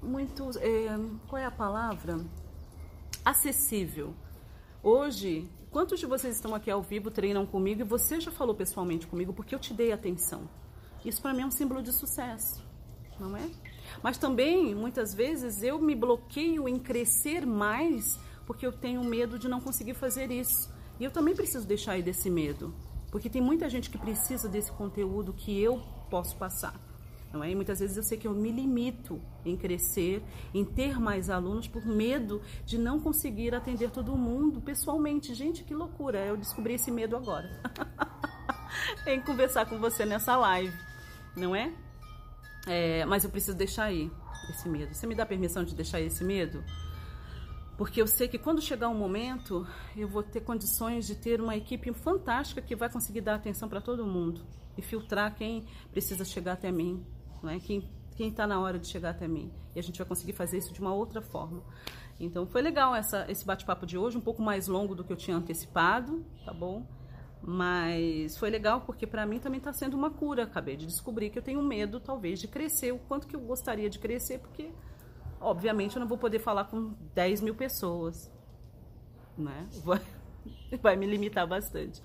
muito. 0.03 0.59
É, 0.59 0.89
qual 1.29 1.41
é 1.41 1.45
a 1.45 1.51
palavra? 1.51 2.19
Acessível. 3.25 4.15
Hoje, 4.83 5.49
quantos 5.71 6.01
de 6.01 6.07
vocês 6.07 6.35
estão 6.35 6.55
aqui 6.55 6.71
ao 6.71 6.83
vivo, 6.83 7.11
treinam 7.11 7.47
comigo 7.47 7.81
e 7.81 7.85
você 7.85 8.21
já 8.21 8.33
falou 8.33 8.55
pessoalmente 8.55 9.07
comigo 9.07 9.33
porque 9.33 9.55
eu 9.55 9.59
te 9.59 9.73
dei 9.73 9.93
atenção? 9.93 10.49
Isso 11.05 11.23
para 11.23 11.33
mim 11.33 11.43
é 11.43 11.47
um 11.47 11.51
símbolo 11.51 11.83
de 11.83 11.93
sucesso, 11.93 12.63
não 13.19 13.37
é? 13.37 13.49
Mas 14.03 14.19
também, 14.19 14.75
muitas 14.75 15.15
vezes, 15.15 15.63
eu 15.63 15.81
me 15.81 15.95
bloqueio 15.95 16.69
em 16.69 16.79
crescer 16.79 17.47
mais 17.47 18.19
porque 18.47 18.67
eu 18.67 18.73
tenho 18.73 19.03
medo 19.05 19.39
de 19.39 19.49
não 19.49 19.61
conseguir 19.61 19.95
fazer 19.95 20.31
isso. 20.31 20.73
E 20.99 21.05
eu 21.05 21.11
também 21.11 21.35
preciso 21.35 21.67
deixar 21.67 21.93
aí 21.93 22.03
desse 22.03 22.29
medo, 22.29 22.75
porque 23.11 23.31
tem 23.31 23.41
muita 23.41 23.69
gente 23.69 23.89
que 23.91 23.99
precisa 23.99 24.49
desse 24.49 24.71
conteúdo 24.73 25.33
que 25.33 25.61
eu 25.61 25.81
posso 26.11 26.37
passar. 26.37 26.92
Não 27.33 27.43
é? 27.43 27.51
E 27.51 27.55
muitas 27.55 27.81
vezes 27.81 27.97
eu 27.97 28.03
sei 28.03 28.19
que 28.19 28.27
eu 28.27 28.35
me 28.35 28.51
limito 28.51 29.21
em 29.45 29.57
crescer, 29.57 30.23
em 30.53 30.65
ter 30.65 31.01
mais 31.01 31.31
alunos 31.31 31.67
por 31.67 31.85
medo 31.87 32.43
de 32.67 32.77
não 32.77 33.01
conseguir 33.01 33.55
atender 33.55 33.91
todo 33.91 34.15
mundo 34.17 34.61
pessoalmente. 34.61 35.35
Gente, 35.35 35.65
que 35.65 35.75
loucura! 35.75 36.19
Eu 36.19 36.37
descobri 36.37 36.75
esse 36.75 36.91
medo 36.91 37.17
agora. 37.17 37.49
em 39.07 39.21
conversar 39.21 39.67
com 39.67 39.79
você 39.79 40.05
nessa 40.05 40.37
live, 40.37 40.77
não 41.37 41.57
é? 41.57 41.73
é? 42.67 43.05
Mas 43.07 43.25
eu 43.25 43.31
preciso 43.31 43.57
deixar 43.57 43.85
aí 43.85 44.11
esse 44.51 44.69
medo. 44.69 44.95
Você 44.95 45.07
me 45.07 45.15
dá 45.15 45.25
permissão 45.25 45.65
de 45.65 45.75
deixar 45.75 46.01
esse 46.01 46.23
medo? 46.23 46.63
Porque 47.77 48.01
eu 48.01 48.07
sei 48.07 48.29
que 48.29 48.39
quando 48.39 48.61
chegar 48.61 48.89
um 48.89 48.95
momento, 48.95 49.67
eu 49.97 50.07
vou 50.07 50.23
ter 50.23 50.41
condições 50.43 51.07
de 51.07 51.15
ter 51.15 51.41
uma 51.41 51.57
equipe 51.57 51.93
fantástica 51.93 52.61
que 52.61 52.77
vai 52.77 52.91
conseguir 52.91 53.23
dar 53.23 53.37
atenção 53.37 53.69
para 53.69 53.81
todo 53.81 54.07
mundo 54.07 54.43
e 54.77 54.83
filtrar 54.83 55.35
quem 55.35 55.67
precisa 55.91 56.25
chegar 56.25 56.53
até 56.53 56.71
mim, 56.71 57.05
não 57.43 57.51
é? 57.51 57.59
Quem 57.59 57.89
quem 58.17 58.29
está 58.29 58.47
na 58.47 58.61
hora 58.61 58.79
de 58.79 58.87
chegar 58.87 59.11
até 59.11 59.27
mim. 59.27 59.51
E 59.75 59.79
a 59.79 59.83
gente 59.83 59.99
vai 59.99 60.07
conseguir 60.07 60.33
fazer 60.33 60.59
isso 60.59 60.73
de 60.73 60.81
uma 60.81 60.95
outra 60.95 61.21
forma. 61.21 61.63
Então 62.21 62.47
foi 62.47 62.63
legal 62.63 62.95
essa, 62.95 63.25
esse 63.29 63.45
bate-papo 63.45 63.87
de 63.87 63.99
hoje, 63.99 64.17
um 64.17 64.21
pouco 64.21 64.43
mais 64.43 64.69
longo 64.69 64.95
do 64.95 65.03
que 65.03 65.13
eu 65.13 65.17
tinha 65.17 65.37
antecipado, 65.37 66.25
tá 66.45 66.53
bom? 66.53 66.87
Mas 67.43 68.37
foi 68.39 68.51
legal 68.51 68.83
porque 68.83 69.07
para 69.07 69.27
mim 69.27 69.41
também 69.41 69.59
está 69.59 69.73
sendo 69.73 69.97
uma 69.97 70.11
cura. 70.11 70.45
Acabei 70.45 70.77
de 70.77 70.87
descobrir 70.87 71.31
que 71.31 71.39
eu 71.39 71.43
tenho 71.43 71.63
medo, 71.63 71.99
talvez, 71.99 72.39
de 72.39 72.47
crescer 72.47 72.93
o 72.93 72.99
quanto 72.99 73.27
que 73.27 73.35
eu 73.35 73.41
gostaria 73.41 73.91
de 73.91 73.99
crescer, 73.99 74.39
porque, 74.39 74.71
obviamente, 75.41 75.97
eu 75.97 76.01
não 76.01 76.07
vou 76.07 76.19
poder 76.19 76.39
falar 76.39 76.65
com 76.65 76.95
10 77.15 77.41
mil 77.41 77.55
pessoas, 77.57 78.31
né? 79.37 79.67
Vai, 79.83 80.01
vai 80.81 80.97
me 80.97 81.07
limitar 81.07 81.47
bastante. 81.49 82.01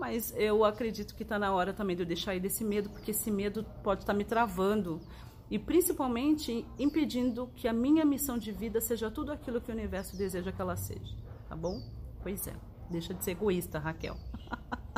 Mas 0.00 0.32
eu 0.34 0.64
acredito 0.64 1.14
que 1.14 1.22
está 1.22 1.38
na 1.38 1.52
hora 1.52 1.74
também 1.74 1.94
de 1.94 2.00
eu 2.00 2.06
deixar 2.06 2.30
aí 2.30 2.40
desse 2.40 2.64
medo, 2.64 2.88
porque 2.88 3.10
esse 3.10 3.30
medo 3.30 3.62
pode 3.84 4.00
estar 4.00 4.14
tá 4.14 4.16
me 4.16 4.24
travando 4.24 4.98
e 5.50 5.58
principalmente 5.58 6.64
impedindo 6.78 7.50
que 7.54 7.68
a 7.68 7.72
minha 7.72 8.02
missão 8.02 8.38
de 8.38 8.50
vida 8.50 8.80
seja 8.80 9.10
tudo 9.10 9.30
aquilo 9.30 9.60
que 9.60 9.70
o 9.70 9.74
universo 9.74 10.16
deseja 10.16 10.50
que 10.50 10.62
ela 10.62 10.74
seja, 10.74 11.14
tá 11.46 11.54
bom? 11.54 11.82
Pois 12.22 12.46
é, 12.46 12.54
deixa 12.88 13.12
de 13.12 13.22
ser 13.22 13.32
egoísta, 13.32 13.78
Raquel. 13.78 14.16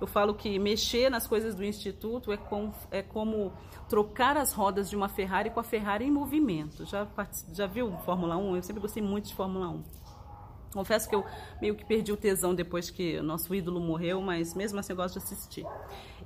Eu 0.00 0.06
falo 0.06 0.32
que 0.32 0.60
mexer 0.60 1.10
nas 1.10 1.26
coisas 1.26 1.56
do 1.56 1.64
instituto 1.64 2.30
é, 2.30 2.36
com, 2.36 2.72
é 2.92 3.02
como 3.02 3.52
trocar 3.88 4.36
as 4.36 4.52
rodas 4.52 4.88
de 4.88 4.94
uma 4.94 5.08
Ferrari 5.08 5.50
com 5.50 5.58
a 5.58 5.64
Ferrari 5.64 6.04
em 6.04 6.10
movimento. 6.12 6.86
Já, 6.86 7.04
já 7.52 7.66
viu 7.66 7.90
Fórmula 8.04 8.36
1? 8.36 8.54
Eu 8.54 8.62
sempre 8.62 8.80
gostei 8.80 9.02
muito 9.02 9.26
de 9.26 9.34
Fórmula 9.34 9.70
1. 9.70 9.82
Confesso 10.72 11.08
que 11.08 11.14
eu 11.14 11.24
meio 11.60 11.74
que 11.74 11.84
perdi 11.84 12.12
o 12.12 12.16
tesão 12.16 12.54
depois 12.54 12.90
que 12.90 13.20
nosso 13.20 13.54
ídolo 13.54 13.80
morreu, 13.80 14.20
mas 14.20 14.54
mesmo 14.54 14.78
assim 14.78 14.92
eu 14.92 14.96
gosto 14.96 15.18
de 15.18 15.24
assistir. 15.24 15.64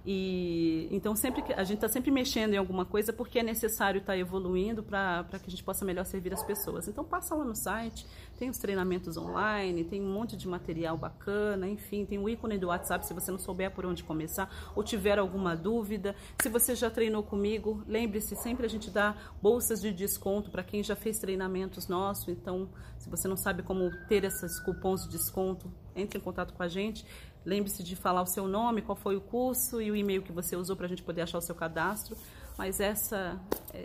E 0.05 0.89
então 0.91 1.15
sempre 1.15 1.45
a 1.55 1.63
gente 1.63 1.77
está 1.77 1.89
sempre 1.89 2.11
mexendo 2.11 2.55
em 2.55 2.57
alguma 2.57 2.85
coisa 2.85 3.13
porque 3.13 3.39
é 3.39 3.43
necessário 3.43 4.01
estar 4.01 4.15
tá 4.15 4.19
evoluindo 4.19 4.83
para 4.83 5.25
que 5.31 5.47
a 5.47 5.51
gente 5.51 5.63
possa 5.63 5.85
melhor 5.85 6.05
servir 6.05 6.33
as 6.35 6.43
pessoas. 6.43 6.89
Então 6.89 7.05
passa 7.05 7.35
lá 7.37 7.45
no 7.45 7.55
site, 7.55 8.05
tem 8.37 8.51
os 8.51 8.59
treinamentos 8.59 9.17
online, 9.17 9.85
tem 9.85 10.03
um 10.03 10.13
monte 10.13 10.37
de 10.37 10.49
material 10.49 10.97
bacana, 10.97 11.69
enfim, 11.69 12.05
tem 12.05 12.19
o 12.19 12.29
ícone 12.29 12.59
do 12.59 12.67
WhatsApp 12.67 13.07
se 13.07 13.15
você 13.15 13.31
não 13.31 13.39
souber 13.39 13.71
por 13.71 13.87
onde 13.87 14.03
começar 14.03 14.51
ou 14.75 14.83
tiver 14.83 15.19
alguma 15.21 15.55
dúvida. 15.55 16.17
Se 16.43 16.49
você 16.49 16.75
já 16.75 16.91
treinou 16.91 17.23
comigo, 17.23 17.85
lembre-se 17.87 18.35
sempre 18.35 18.67
a 18.67 18.69
gente 18.69 18.91
dá 18.91 19.17
bolsas 19.41 19.81
de 19.81 19.93
desconto 19.93 20.51
para 20.51 20.65
quem 20.65 20.83
já 20.83 20.97
fez 20.97 21.19
treinamentos 21.19 21.87
nossos. 21.87 22.29
Então, 22.29 22.69
se 22.99 23.09
você 23.09 23.29
não 23.29 23.37
sabe 23.37 23.63
como 23.63 23.91
ter 24.09 24.25
esses 24.25 24.59
cupons 24.61 25.05
de 25.05 25.11
desconto, 25.11 25.73
entre 25.95 26.19
em 26.19 26.21
contato 26.21 26.53
com 26.55 26.63
a 26.63 26.69
gente. 26.69 27.05
Lembre-se 27.45 27.83
de 27.83 27.97
falar 27.97 28.23
o 28.23 28.27
seu 28.27 28.47
nome, 28.47 28.83
qual 28.83 28.97
foi 28.97 29.17
o 29.17 29.21
curso 29.21 29.81
e 29.81 29.91
o 29.91 29.97
e-mail 29.97 30.23
que 30.23 30.33
você 30.33 30.57
usou 30.57 30.77
para 30.77 30.87
a 30.87 30.89
gente 30.89 31.03
poder 31.03 31.23
achar 31.23 31.39
o 31.39 31.43
seu 31.43 31.55
cadastro. 31.55 32.17
Mas 32.57 32.81
essa, 32.81 33.41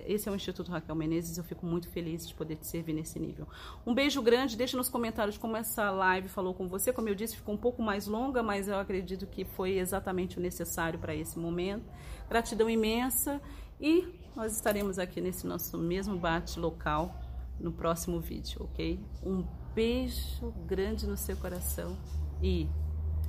esse 0.06 0.28
é 0.28 0.32
o 0.32 0.36
Instituto 0.36 0.72
Raquel 0.72 0.96
Menezes. 0.96 1.38
Eu 1.38 1.44
fico 1.44 1.66
muito 1.66 1.90
feliz 1.90 2.28
de 2.28 2.34
poder 2.34 2.58
te 2.58 2.68
servir 2.68 2.94
nesse 2.94 3.20
nível. 3.20 3.48
Um 3.86 3.94
beijo 3.94 4.22
grande. 4.22 4.58
Deixa 4.58 4.76
nos 4.76 4.90
comentários 4.90 5.38
como 5.38 5.56
essa 5.56 5.90
live 5.90 6.28
falou 6.28 6.54
com 6.54 6.68
você. 6.68 6.92
Como 6.92 7.08
eu 7.08 7.16
disse, 7.16 7.38
ficou 7.38 7.56
um 7.56 7.58
pouco 7.58 7.82
mais 7.82 8.08
longa, 8.08 8.44
mas 8.44 8.68
eu 8.68 8.78
acredito 8.78 9.26
que 9.26 9.46
foi 9.46 9.78
exatamente 9.78 10.38
o 10.38 10.42
necessário 10.42 11.00
para 11.00 11.16
esse 11.16 11.40
momento. 11.40 11.86
Gratidão 12.30 12.70
imensa 12.70 13.42
e 13.80 14.08
nós 14.36 14.54
estaremos 14.54 15.00
aqui 15.00 15.22
nesse 15.22 15.48
nosso 15.48 15.78
mesmo 15.78 16.18
bate 16.18 16.60
local 16.60 17.16
no 17.60 17.72
próximo 17.72 18.20
vídeo, 18.20 18.64
ok? 18.64 19.00
Um 19.24 19.44
beijo 19.74 20.54
grande 20.66 21.08
no 21.08 21.18
seu 21.18 21.36
coração 21.38 21.98
e 22.42 22.68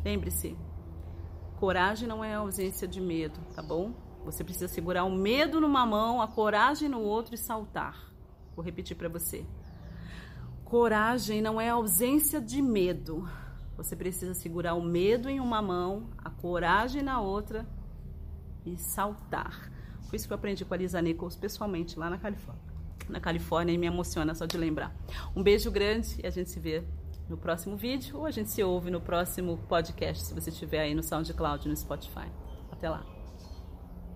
lembre-se, 0.04 0.56
coragem 1.58 2.08
não 2.08 2.24
é 2.24 2.34
ausência 2.34 2.86
de 2.86 3.00
medo, 3.00 3.38
tá 3.54 3.62
bom? 3.62 3.92
Você 4.24 4.44
precisa 4.44 4.68
segurar 4.68 5.04
o 5.04 5.10
medo 5.10 5.60
numa 5.60 5.86
mão, 5.86 6.20
a 6.20 6.28
coragem 6.28 6.88
no 6.88 7.00
outro 7.00 7.34
e 7.34 7.38
saltar. 7.38 8.12
Vou 8.54 8.64
repetir 8.64 8.96
para 8.96 9.08
você. 9.08 9.44
Coragem 10.64 11.40
não 11.40 11.60
é 11.60 11.70
ausência 11.70 12.40
de 12.40 12.60
medo. 12.60 13.28
Você 13.76 13.96
precisa 13.96 14.34
segurar 14.34 14.74
o 14.74 14.82
medo 14.82 15.28
em 15.28 15.40
uma 15.40 15.62
mão, 15.62 16.10
a 16.18 16.28
coragem 16.28 17.02
na 17.02 17.20
outra 17.20 17.66
e 18.66 18.76
saltar. 18.76 19.70
Foi 20.08 20.16
isso 20.16 20.26
que 20.26 20.32
eu 20.32 20.36
aprendi 20.36 20.64
com 20.64 20.74
a 20.74 20.76
Lisa 20.76 21.00
Nichols 21.00 21.36
pessoalmente 21.36 21.98
lá 21.98 22.10
na 22.10 22.18
Califórnia 22.18 22.68
na 23.08 23.20
Califórnia 23.20 23.72
e 23.72 23.78
me 23.78 23.86
emociona 23.86 24.34
só 24.34 24.46
de 24.46 24.56
lembrar. 24.56 24.94
Um 25.34 25.42
beijo 25.42 25.70
grande 25.70 26.20
e 26.22 26.26
a 26.26 26.30
gente 26.30 26.50
se 26.50 26.60
vê 26.60 26.84
no 27.28 27.36
próximo 27.36 27.76
vídeo 27.76 28.18
ou 28.18 28.26
a 28.26 28.30
gente 28.30 28.50
se 28.50 28.62
ouve 28.62 28.90
no 28.90 29.00
próximo 29.00 29.58
podcast, 29.68 30.24
se 30.24 30.34
você 30.34 30.50
estiver 30.50 30.80
aí 30.80 30.94
no 30.94 31.02
SoundCloud, 31.02 31.68
no 31.68 31.76
Spotify. 31.76 32.28
Até 32.70 32.88
lá! 32.88 33.17